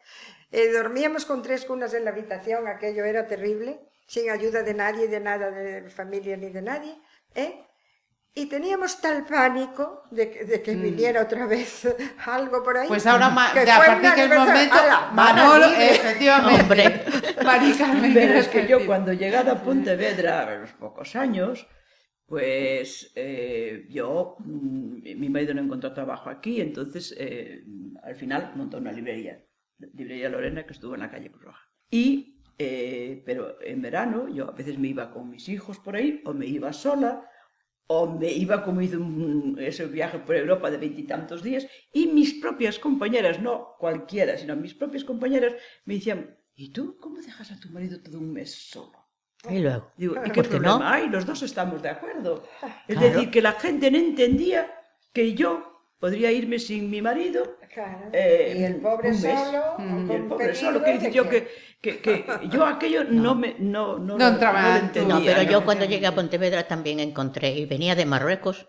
[0.51, 5.07] Eh, dormíamos con tres cunas en la habitación, aquello era terrible, sin ayuda de nadie,
[5.07, 6.95] de nada, de familia ni de nadie,
[7.35, 7.63] ¿eh?
[8.33, 11.85] Y teníamos tal pánico de que, de que viniera otra vez
[12.25, 12.87] algo por ahí.
[12.87, 14.53] pues ahora, ma- que ya, a fue partir un del aniversario.
[14.53, 16.61] momento, ¡Hala, Manolo, efectivamente.
[16.61, 17.03] Hombre.
[18.13, 21.67] Pero es que yo cuando llegado a Pontevedra a los pocos años,
[22.25, 27.63] pues eh, yo, mm, mi marido no encontró trabajo aquí, entonces eh,
[28.03, 29.43] al final montó una librería,
[29.93, 31.67] librería Lorena, que estuvo en la calle Cruz Roja.
[31.89, 36.21] Y, eh, pero en verano yo a veces me iba con mis hijos por ahí,
[36.25, 37.27] o me iba sola,
[37.87, 42.35] o me iba como hice un, ese viaje por Europa de veintitantos días, y mis
[42.35, 45.55] propias compañeras, no cualquiera, sino mis propias compañeras,
[45.85, 48.97] me decían, ¿y tú cómo dejas a tu marido todo un mes solo?
[49.49, 49.91] Y luego.
[49.97, 50.61] Digo, ¿y qué ¿Por qué no?
[50.77, 51.09] problema hay?
[51.09, 52.43] Los dos estamos de acuerdo.
[52.87, 53.13] Es Claro.
[53.13, 54.71] decir, que la gente no entendía
[55.11, 55.67] que yo
[55.99, 57.57] podría irme sin mi marido.
[57.73, 58.09] Claro.
[58.11, 59.39] eh, y el pobre un mes.
[59.39, 61.47] solo, Y con el pobre solo, que decir yo que,
[61.81, 65.15] que, que yo aquello no me no, no, No entraba no entendía.
[65.19, 65.49] No, pero ¿no?
[65.49, 68.67] yo cuando llegué a Pontevedra también encontré, y venía de Marruecos,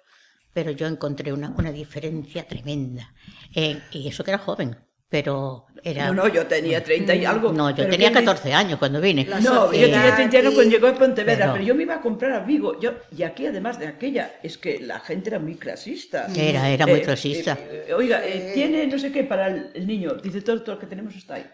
[0.53, 3.13] pero yo encontré una, una diferencia tremenda.
[3.55, 4.77] Eh, y eso que era joven,
[5.13, 6.07] pero era...
[6.07, 7.53] No, no, yo tenía 30 y algo.
[7.53, 9.27] No, yo tenía ¿quién dice- 14 años cuando vine.
[9.27, 11.65] La No, yo tenía 30 años cuando llegó a Pontevedra, Pero- pero...
[11.65, 12.81] yo me iba a comprar a Vigo.
[12.81, 16.29] Yo, y aquí, además de aquella, es que la gente era muy clasista.
[16.35, 17.59] Era, era muy Eh, clasista.
[17.61, 20.15] eh, eh, oiga, eh, tiene no sé qué para el, niño.
[20.15, 21.47] Dice, todo, todo lo que tenemos está ahí.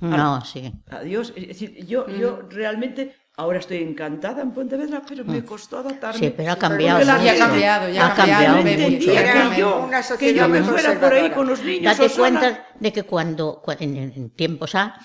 [0.00, 0.72] No, sí.
[0.90, 1.32] Adiós.
[1.36, 6.18] Es decir, yo, yo realmente ahora estoy encantada en Pontevedra, pero me costó adaptarme.
[6.18, 7.04] Sí, pero ha cambiado.
[7.04, 8.54] La Ya ha cambiado, ya Ha cambiado.
[8.62, 11.92] no entendía que yo, una que yo me fuera por ahí con los niños.
[11.96, 12.40] Date o sola.
[12.40, 14.98] cuenta de que cuando, cua- en, en tiempos A,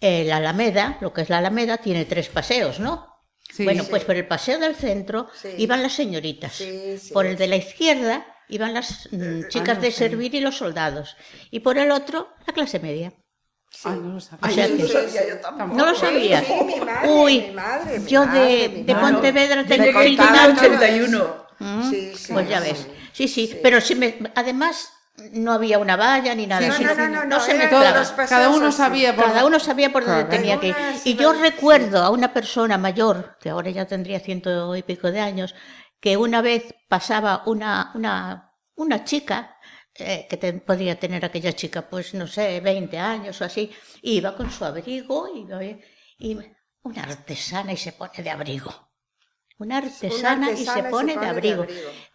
[0.00, 3.06] eh, la Alameda, lo que es la Alameda, tiene tres paseos, ¿no?
[3.52, 3.64] Sí.
[3.64, 3.90] bueno, Sí.
[3.90, 5.48] pues por el paseo del centro Sí.
[5.58, 6.52] iban las señoritas.
[6.52, 7.50] Sí, sí, por el de sí.
[7.50, 11.16] la izquierda iban las mm, chicas no de servir y los soldados.
[11.50, 13.12] Y por el otro, la clase media.
[13.84, 14.64] Ah, no lo sabía.
[14.64, 15.74] Ay, no sabía yo tampoco.
[15.74, 15.94] ¿No lo?
[15.94, 16.06] Sí,
[16.66, 18.94] mi madre, Uy, mi madre, mi yo madre, de, mi de.
[18.96, 21.46] Pontevedra tengo el 81.
[21.90, 22.68] Sí, sí, Pues ya sí.
[22.68, 22.86] ves.
[23.12, 24.92] Sí, sí, pero sí me, además
[25.32, 26.66] no había una valla ni nada.
[26.66, 28.04] No, no, no, no, se mezclaba.
[28.28, 30.76] Cada uno sabía por Cada uno sabía por dónde tenía que ir.
[31.04, 35.20] Y yo recuerdo a una persona mayor, que ahora ya tendría ciento y pico de
[35.20, 35.54] años,
[36.00, 39.56] que una vez pasaba una, una, una chica,
[40.00, 43.70] eh, que te- podría tener aquella chica, pues no sé, 20 años o así,
[44.02, 45.46] iba con su abrigo y,
[46.18, 46.38] y
[46.82, 48.89] una artesana y se pone de abrigo.
[49.60, 51.66] Una artesana, y se pone, de, abrigo.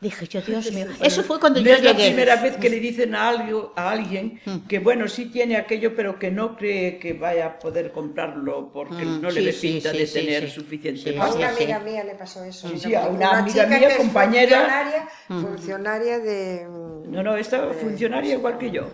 [0.02, 2.08] Dije yo, Dios mío, eso fue cuando No yo es la llegué.
[2.08, 4.68] primera vez que le dicen a, algo, a alguien Mm.
[4.68, 9.06] que, bueno, sí tiene aquello, pero que no cree que vaya a poder comprarlo porque
[9.06, 10.56] Mm, no sí, le ve sí, pinta sí, de sí, tener sí.
[10.56, 11.86] suficiente Sí, A una amiga sí.
[11.86, 12.68] mía le pasó eso.
[12.68, 14.58] Sí, sí, a una amiga chica mía, que compañera.
[14.60, 16.68] Funcionaria, funcionaria de...
[17.08, 18.88] No, no, esta funcionaria igual que yo.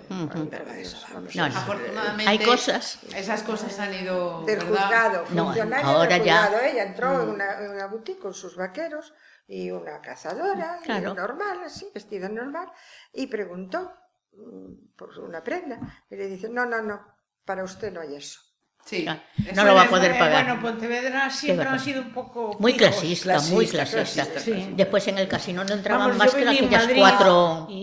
[0.78, 1.58] Eso, vamos, No, no.
[1.58, 3.00] Afortunadamente, Hay cosas.
[3.16, 4.44] Esas cosas han ido.
[4.46, 6.66] Del juzgado, No, funcionaria ahora del ya- juzgado.
[6.66, 9.14] Ella entró en, una, en una boutique sus vaqueros
[9.48, 11.14] y una cazadora, y Claro.
[11.14, 12.68] normal, así, vestida normal,
[13.14, 13.92] y preguntó
[14.34, 15.78] mm, por una prenda.
[16.10, 17.02] Y le dice, no, no, no,
[17.46, 18.40] para usted no hay eso.
[18.84, 19.06] Sí.
[19.54, 20.46] No lo va a poder Eh, pagar.
[20.46, 22.58] Bueno, Pontevedra siempre va a han sido un poco...
[22.60, 24.26] Muy clasista, muy Clasista, clasista.
[24.32, 24.74] clasista, sí.
[24.76, 27.68] Después en el casino no entraban Vamos, más que aquellas Madrid cuatro.
[27.70, 27.76] y,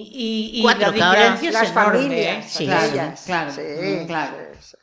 [0.54, 2.48] y, y cuatro, la Las enorme, familias, ¿eh?
[2.48, 4.36] Sí, las sí, claro, sí, mm, claro.
[4.60, 4.76] sí,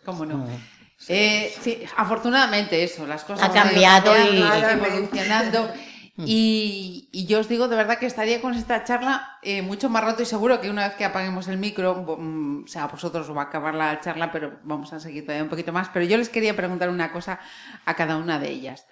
[1.09, 4.41] Eh, sí, afortunadamente eso, las cosas Ha han ido cambiado y-
[4.87, 5.71] evolucionando.
[6.17, 10.01] Y, y yo os digo de verdad que estaría con esta charla eh, mucho más
[10.01, 13.27] rato y seguro que una vez que apaguemos el micro, mm, o sea, a vosotros
[13.29, 15.89] os va a acabar la charla, pero vamos a seguir todavía un poquito más.
[15.89, 17.41] Pero yo les quería preguntar una cosa
[17.83, 18.87] a cada una de ellas.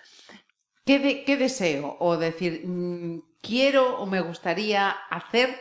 [0.85, 5.57] ¿Qué, de- qué deseo o decir, mm, quiero o me gustaría hacer,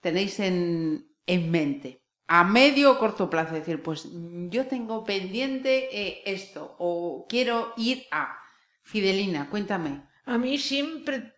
[0.00, 2.00] tenéis en, en mente?
[2.26, 4.08] A medio o corto plazo, decir, pues
[4.48, 8.38] yo tengo pendiente eh, esto o quiero ir a.
[8.82, 10.08] Fidelina, cuéntame.
[10.26, 11.34] A mí siempre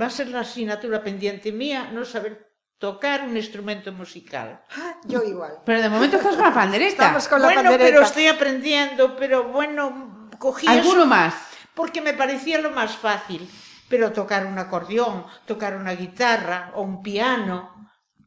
[0.00, 4.60] va a ser la asignatura pendiente mía no saber tocar un instrumento musical.
[5.04, 5.60] Yo igual.
[5.64, 7.04] Pero de momento estás con la pandereta.
[7.04, 7.90] Estamos con la bueno, pandereta.
[7.90, 11.34] pero estoy aprendiendo, pero bueno, cogí ¿Alguno eso más?
[11.74, 13.48] porque me parecía lo más fácil.
[13.88, 17.71] Pero tocar un acordeón, tocar una guitarra o un piano.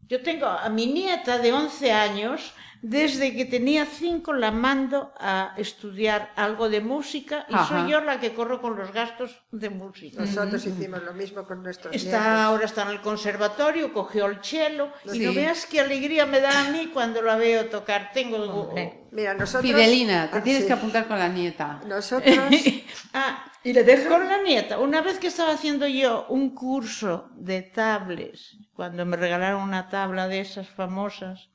[0.07, 2.53] Yo tengo a mi nieta de 11 años,
[2.87, 7.65] desde que tenía 5 la mando a estudiar algo de música y Ajá.
[7.81, 10.21] soy yo la que corro con los gastos de música.
[10.21, 12.41] Nosotros hicimos lo mismo con nuestros Está, nietos.
[12.43, 16.67] ahora está en el conservatorio, cogió el cello y no veas qué alegría me da
[16.67, 18.11] a mí cuando la veo tocar.
[18.13, 18.37] Tengo.
[18.37, 19.07] Hombre.
[19.11, 19.63] Mira, nosotros...
[19.71, 20.67] Fidelina, te Ah, tienes sí.
[20.67, 21.81] que apuntar con la nieta.
[21.87, 22.35] Nosotros...
[23.13, 24.09] Ah, ¿Y le dejan?
[24.09, 29.15] con la nieta, una vez que estaba haciendo yo un curso de tables, cuando me
[29.17, 31.49] regalaron una tabla de esas famosas,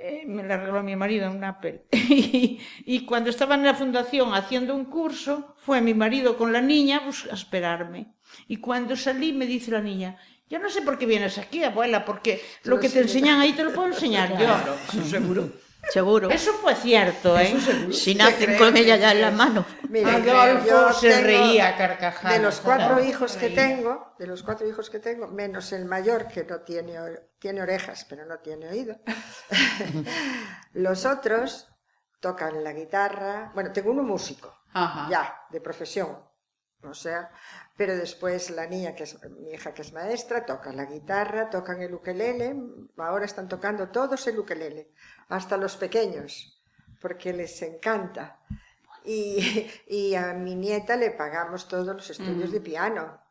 [0.00, 1.84] eh, me la regaló mi marido en un Apple.
[1.92, 6.60] y, y cuando estaba en la fundación haciendo un curso, fue mi marido con la
[6.60, 8.14] niña a esperarme.
[8.48, 10.16] Y cuando salí me dice la niña,
[10.48, 13.62] yo no sé por qué vienes aquí, abuela, porque lo que te enseñan ahí te
[13.62, 14.36] lo puedo enseñar yo.
[14.36, 14.76] Claro,
[15.08, 15.50] seguro.
[15.88, 16.30] Seguro.
[16.30, 17.56] Eso fue cierto, ¿eh?
[17.92, 19.64] Si nacen con ella ya en la mano.
[19.88, 22.36] Mira, Adolfo yo se reía a carcajadas.
[22.36, 25.86] De los cuatro Adolfo hijos que tengo, de los cuatro hijos que tengo, menos el
[25.86, 26.94] mayor que no tiene,
[27.38, 28.96] tiene orejas, pero no tiene oído.
[30.74, 31.68] los otros
[32.20, 33.50] tocan la guitarra.
[33.54, 35.08] Bueno, tengo uno músico, Ajá.
[35.10, 36.30] ya, de profesión.
[36.82, 37.30] O sea,
[37.76, 41.82] pero después la niña, que es mi hija que es maestra, toca la guitarra, tocan
[41.82, 42.56] el ukelele.
[42.96, 44.92] Ahora están tocando todos el ukelele,
[45.30, 46.60] hasta los pequeños,
[47.00, 48.40] porque les encanta.
[49.04, 53.22] Y, y a mi nieta le pagamos todos los estudios de piano,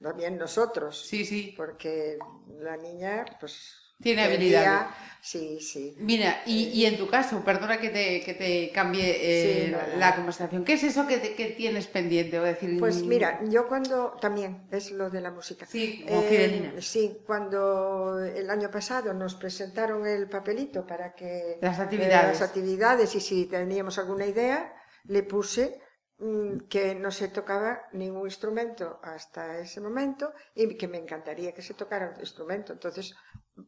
[0.00, 1.54] también nosotros, Sí, sí.
[1.56, 2.18] porque
[2.60, 3.87] la niña, pues.
[4.02, 4.88] Tiene habilidades.
[5.20, 5.96] Sí, sí.
[6.00, 10.14] Mira, y, y en tu caso, perdona que te, que te cambie eh, Sí, la
[10.14, 10.64] conversación.
[10.64, 12.38] ¿Qué es eso que, te- que tienes pendiente?
[12.38, 15.66] O decir, Pues mm, mira, yo cuando también es lo de la música.
[15.66, 21.84] Sí, Eh, sí, cuando el año pasado nos presentaron el papelito para que Las eh,
[21.84, 22.38] actividades.
[22.38, 24.72] las actividades y si teníamos alguna idea,
[25.04, 25.80] le puse
[26.18, 31.62] mm, que no se tocaba ningún instrumento hasta ese momento y que me encantaría que
[31.62, 32.72] se tocara un instrumento.
[32.72, 33.14] Entonces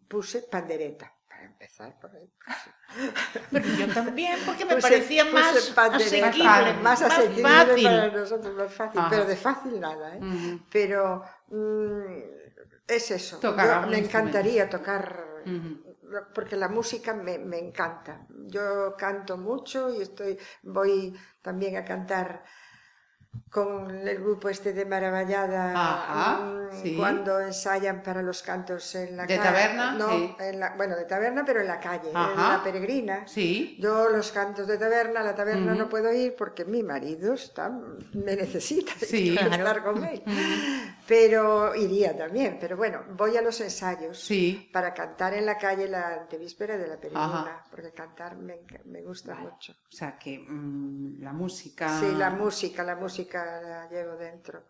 [0.08, 2.30] puse pandereta para empezar por ahí.
[3.52, 7.84] Pero yo también, porque me Puse- parecía puse más asequible, más asequible fácil.
[7.84, 9.10] para nosotros, más fácil, Ajá.
[9.10, 10.58] pero de fácil nada, ¿eh?
[10.72, 12.02] Pero mm,
[12.88, 13.38] es eso.
[13.38, 15.24] Tocar Yo- algún me encantaría tocar,
[16.34, 18.26] porque la música me, me encanta.
[18.46, 22.44] Yo canto mucho y estoy, voy también a cantar
[23.50, 26.96] con el grupo este de Maravallada Ajá, mm, sí.
[26.96, 29.48] cuando ensayan para los cantos en la ¿De calle.
[29.48, 29.92] taberna?
[29.92, 30.36] No, Sí.
[30.40, 33.26] en la, bueno, de taberna, pero en la calle, en la peregrina.
[33.26, 33.76] Sí.
[33.80, 38.36] Yo los cantos de taberna, la taberna no puedo ir porque mi marido está, me
[38.36, 39.34] necesita Sí.
[39.36, 39.54] Claro.
[39.54, 40.22] estar con él.
[41.06, 44.70] Pero iría también, pero bueno, voy a los ensayos Sí.
[44.72, 47.64] para cantar en la calle la antevíspera de la peregrina, Ajá.
[47.70, 49.72] porque cantar me, me gusta mucho.
[49.72, 51.98] O sea, que mm, la música...
[51.98, 54.64] Sí, la música, la música la llevo dentro.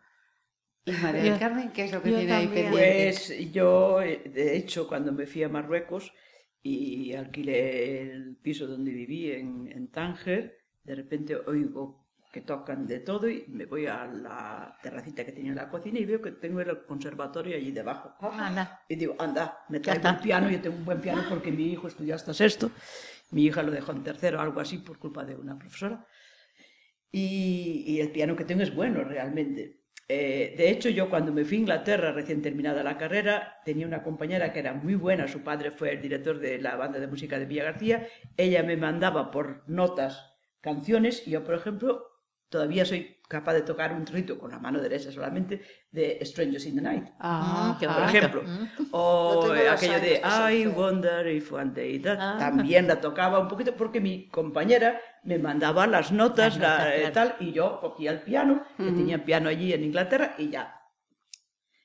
[0.84, 2.70] ¿Y María del Carmen qué es lo que yo tiene ahí pendiente?
[2.70, 6.12] Pues yo, eh, de hecho, cuando me fui a Marruecos
[6.62, 12.01] y alquilé el piso donde viví en, en Tánger, de repente oigo
[12.32, 15.98] que tocan de todo y me voy a la terracita que tenía en la cocina
[15.98, 18.14] y veo que tengo el conservatorio allí debajo.
[18.20, 18.82] Anda.
[18.88, 21.88] Y digo, anda, me traigo un piano, yo tengo un buen piano porque mi hijo
[21.88, 22.70] estudió hasta sexto,
[23.32, 26.07] mi hija lo dejó en tercero, algo así, por culpa de una profesora.
[27.13, 29.81] Y, el piano que tengo es bueno realmente.
[30.09, 34.03] Eh, de hecho, yo cuando me fui a Inglaterra, recién terminada la carrera, tenía una
[34.03, 37.39] compañera que era muy buena, su padre fue el director de la banda de música
[37.39, 42.07] de Villa García, ella me mandaba por notas canciones y yo, por ejemplo,
[42.49, 45.62] todavía soy capaz de tocar un trito con la mano derecha solamente
[45.93, 47.95] de Strangers in the Night Ah, ah.
[47.97, 48.43] por ejemplo.
[48.43, 48.89] Mm.
[48.91, 50.20] O dos aquello de
[50.53, 52.37] I wonder if one day that Ah.
[52.39, 56.95] también la tocaba un poquito porque mi compañera me mandaba las notas, Las la- notas,
[56.95, 57.12] eh, claro.
[57.12, 60.74] tal, y yo cogía el piano, que tenía piano allí en Inglaterra, y ya.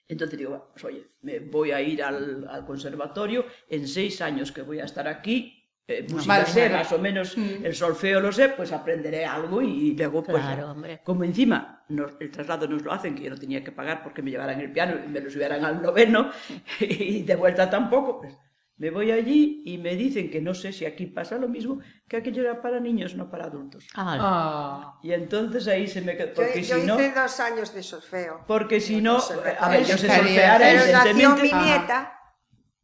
[0.07, 4.61] Entonces digo, pues oye, me voy a ir al, al conservatorio, en seis años que
[4.63, 6.73] voy a estar aquí, eh, música Vale, sé, vale.
[6.75, 10.63] más o menos el solfeo lo sé, pues aprenderé algo y, y luego pues Claro,
[10.63, 10.71] ya.
[10.71, 11.01] hombre.
[11.03, 14.21] como encima nos- el traslado nos lo hacen, que yo no tenía que pagar porque
[14.23, 16.29] me llevaran el piano y me lo subieran al noveno
[16.79, 18.33] y de vuelta tampoco, pues
[18.77, 21.79] me voy allí y me dicen que no sé si aquí pasa lo mismo,
[22.09, 23.87] que aquello era para niños, no para adultos.
[23.95, 24.99] Ah, Ah.
[25.01, 27.83] Y entonces ahí se me quedó, Yo, porque yo si no, hice dos años de
[27.83, 28.43] solfeo.
[28.47, 29.17] porque si no,
[29.61, 31.63] a ver, yo sé solfear, Pero nació mi Ajá.
[31.63, 32.14] nieta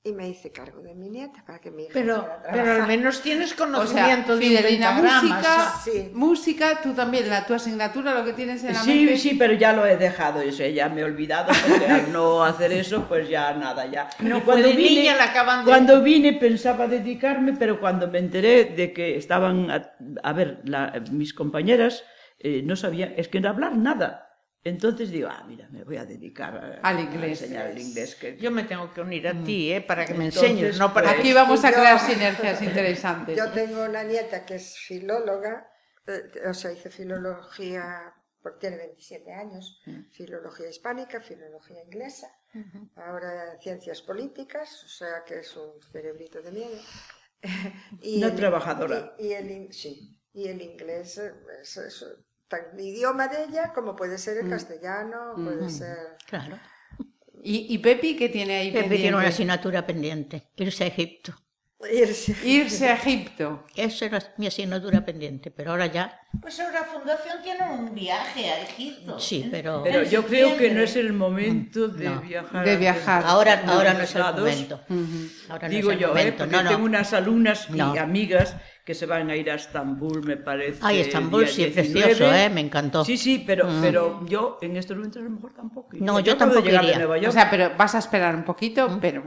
[0.03, 3.21] y me hice cargo de mi nieta para que mi hija Pero, pero al menos
[3.21, 6.09] tienes O sea, conocimiento de música, Sí.
[6.13, 9.17] música, tú también, la tu asignatura, lo que tienes en la Sí, mente.
[9.17, 12.71] sí, pero ya lo he dejado, eso, ya me he olvidado, porque al no hacer
[12.71, 14.09] eso, pues ya nada, ya.
[14.21, 18.65] No Y puede, niña, la acaban de- Cuando vine pensaba dedicarme, pero cuando me enteré
[18.65, 19.91] de que estaban, a,
[20.23, 22.03] a ver, la- mis compañeras
[22.39, 24.30] eh, no sabían, es que no hablar nada.
[24.63, 27.41] Entonces digo, ah, mira, me voy a dedicar a, Al a inglés.
[27.41, 28.15] enseñar el inglés.
[28.15, 28.37] Que...
[28.37, 29.81] Yo me tengo que unir a ti, ¿eh?
[29.81, 33.35] Para que me Entonces, enseñes, no para pues, Aquí vamos a yo- crear sinergias interesantes.
[33.37, 35.67] Yo tengo una nieta que es filóloga,
[36.05, 39.81] eh, o sea, hizo filología, porque tiene 27 años,
[40.11, 42.27] filología hispánica, filología inglesa,
[42.95, 46.77] ahora ciencias políticas, o sea que es un cerebrito de miedo.
[48.01, 49.15] y Una el- trabajadora.
[49.17, 52.05] Y, y el, sí, y el inglés eh, es, es
[52.51, 56.17] tan idioma de ella como puede ser el castellano, puede ser...
[56.27, 56.59] claro.
[57.43, 61.33] ¿Y, y Pepi qué tiene ahí Pepe tiene una asignatura pendiente, irse a Egipto.
[61.91, 62.35] Irse.
[62.43, 63.63] Irse a Egipto.
[63.75, 68.61] Esa era mi asignatura pendiente, pero ahora ya, Pues ahora Fundación tiene un viaje a
[68.61, 69.19] Egipto.
[69.19, 72.21] sí, pero Pero En yo creo que no es el momento de No.
[72.21, 72.65] viajar.
[72.65, 73.23] De viajar.
[73.25, 74.81] ahora, No, ahora no es el momento.
[75.49, 76.33] Ahora no Digo es el yo, ¿eh?
[76.37, 76.69] porque no, no.
[76.69, 78.55] tengo unas alumnas y amigas
[78.85, 80.79] que se van a ir a Estambul, me parece.
[80.81, 82.01] Ay, Estambul, sí, 19.
[82.07, 82.49] precioso, ¿eh?
[82.49, 83.05] Me encantó.
[83.05, 85.89] Sí, sí, pero, pero yo en estos momentos a lo mejor tampoco.
[85.99, 86.97] No, yo de tampoco llegar de iría.
[86.99, 87.29] Nueva York.
[87.29, 89.21] O sea, pero vas a esperar un poquito, pero...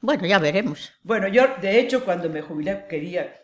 [0.00, 0.92] Bueno, ya veremos.
[1.02, 3.36] Bueno, yo de hecho cuando me jubilé quería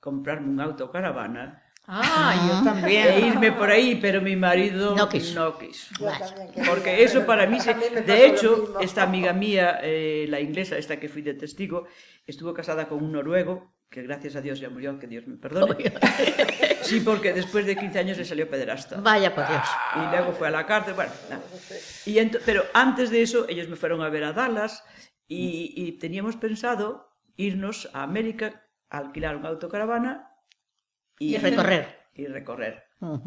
[0.00, 3.26] comprarme un autocaravana Ah, yo e también.
[3.26, 5.34] irme por ahí, pero mi marido No quiso.
[5.40, 5.92] no quiso.
[5.98, 11.00] Yo Porque eso para mí, se- de hecho, esta amiga mía, eh, la inglesa, esta
[11.00, 11.86] que fui de testigo,
[12.24, 15.76] estuvo casada con un noruego, que gracias a Dios ya murió, que Dios me perdone.
[16.82, 18.96] Sí, porque después de 15 años le salió pederasta.
[19.00, 19.62] Vaya por Dios.
[19.96, 21.42] Y luego fue a la cárcel, bueno, nada.
[22.06, 24.82] Y ento- pero antes de eso, ellos me fueron a ver a Dallas
[25.28, 30.32] y, y teníamos pensado irnos a América, a alquilar una autocaravana
[31.18, 31.98] y, Y recorrer.
[32.14, 32.84] Y recorrer.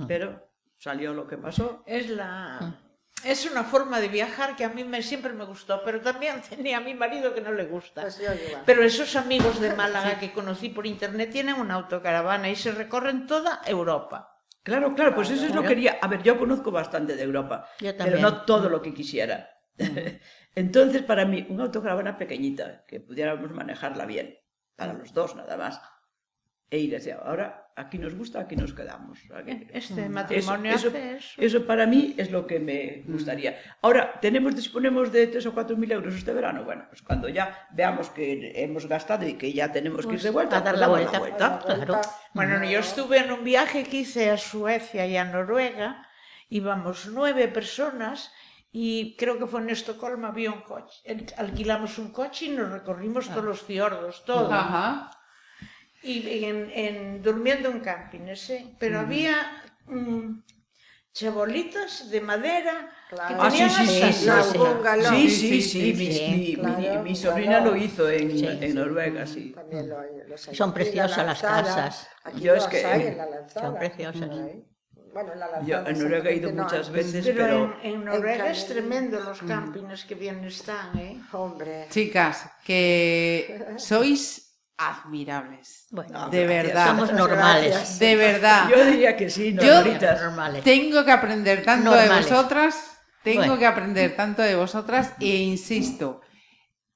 [0.08, 1.84] Pero salió lo que pasó.
[1.86, 2.82] Es la...
[3.24, 6.78] Es una forma de viajar que a mí me, siempre me gustó, pero también tenía
[6.78, 8.04] a mi marido que no le gusta.
[8.04, 8.22] Pues.
[8.66, 13.26] Pero esos amigos de Málaga que conocí por internet tienen una autocaravana y se recorren
[13.26, 14.38] toda Europa.
[14.62, 15.98] Claro, claro, pues eso es lo que quería.
[16.02, 19.50] A ver, yo conozco bastante de Europa, Yo pero no todo lo que quisiera.
[20.56, 24.38] Entonces, para mí, una autocaravana pequeñita, que pudiéramos manejarla bien,
[24.76, 25.82] para los dos nada más,
[26.72, 29.20] e ir hacia ahora, aquí nos gusta, aquí nos quedamos.
[29.34, 31.42] Aquí- Este matrimonio eso, hace eso.
[31.42, 33.58] eso para mí es lo que me gustaría.
[33.82, 36.64] Ahora, ¿tenemos, disponemos de 3 o 4 mil euros este verano?
[36.64, 40.30] Bueno, pues cuando ya veamos que hemos gastado y que ya tenemos que ir de
[40.32, 41.60] vuelta, a dar pues la damos vuelta.
[41.66, 42.02] Claro.
[42.34, 46.08] Bueno, yo estuve en un viaje que hice a Suecia y a Noruega,
[46.50, 48.32] íbamos nueve personas
[48.78, 50.98] y creo que fue en Estocolmo, había un coche,
[51.38, 54.52] alquilamos un coche y nos recorrimos todos los fiordos, todo.
[54.54, 55.12] Ajá.
[56.04, 58.76] Y en, en- durmiendo en campings, ¿eh?
[58.78, 60.42] pero había mm,
[61.14, 63.36] chabolitas de madera que Claro.
[63.40, 64.58] Ah, sí, tenían sí, hasta sí, Los sí.
[64.58, 65.08] bungalows.
[65.10, 66.28] Sí, Sí, sí, sí, sí, mi, sí.
[66.32, 67.72] mi- mi- Claro, mi sobrina claro.
[67.72, 68.46] lo hizo en, Sí.
[68.62, 69.52] en Noruega, sí.
[69.56, 69.98] También lo
[70.28, 72.10] los hay Son aquí, la preciosas las casas.
[72.26, 73.68] Aquí Yo es que- hay en la lanzada.
[73.68, 74.30] Son preciosas.
[75.16, 75.66] Bueno, en la lanzada.
[75.86, 76.94] Yo en Noruega he ido no muchas hay.
[76.94, 81.22] veces, Pero, pero en, en Noruega es tremendo los campings que bien están, ¿eh?
[81.32, 81.88] Hombre.
[81.90, 85.88] Chicas, que sois admirables.
[85.92, 86.88] Bueno, de verdad.
[86.88, 87.72] somos normales.
[87.72, 87.98] gracias.
[88.00, 88.68] De verdad.
[88.70, 90.22] yo diría que sí, Yo- Normalitas.
[90.22, 90.64] Normales.
[90.66, 92.76] Tengo que aprender tanto de vosotras,
[93.24, 93.58] tengo Bueno.
[93.58, 96.20] que aprender tanto de vosotras e insisto,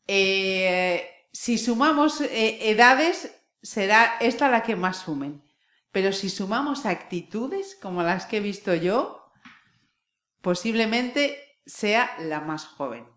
[0.07, 5.41] eh, si sumamos eh, edades, será esta la que más sumen.
[5.91, 9.31] Pero si sumamos actitudes, como las que he visto yo,
[10.41, 13.07] posiblemente sea la más joven.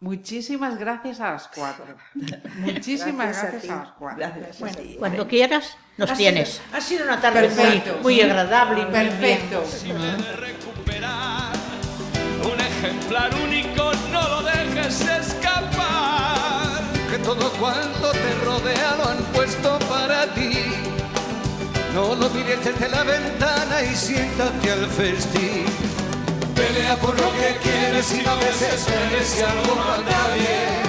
[0.00, 1.96] Muchísimas gracias a las cuatro.
[2.58, 3.68] Muchísimas Gracias a gracias, ti.
[3.70, 4.18] a, las cuatro.
[4.18, 4.60] Gracias.
[4.60, 6.48] Bueno, Cuando quieras, nos ha tienes.
[6.50, 7.98] Sido, ha sido una tarde muy, Perfecto.
[8.02, 8.92] muy agradable y muy.
[8.92, 9.62] Perfecto.
[9.62, 11.52] de recuperar
[12.52, 16.82] un ejemplar único, no lo dejes escapar.
[17.10, 20.52] Que todo cuanto te rodea lo han puesto para ti.
[21.94, 25.64] No lo mires desde la ventana y siéntate al festín.
[26.56, 30.82] Pelea por lo que quieres y no desesperes si algo no anda bien.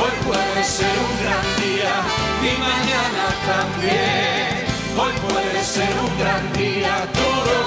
[0.00, 1.94] Hoy puede ser un gran día
[2.40, 4.62] y mañana también.
[4.96, 7.58] Hoy puede ser un gran día duro,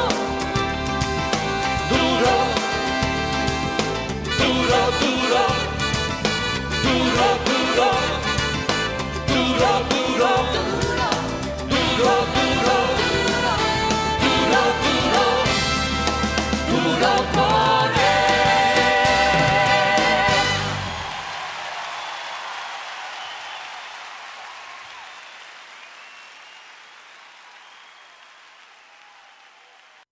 [1.92, 2.36] duro,
[4.40, 5.44] duro, duro,
[6.86, 8.00] duro, duro,
[9.28, 10.32] duro, duro.
[11.98, 12.35] duro.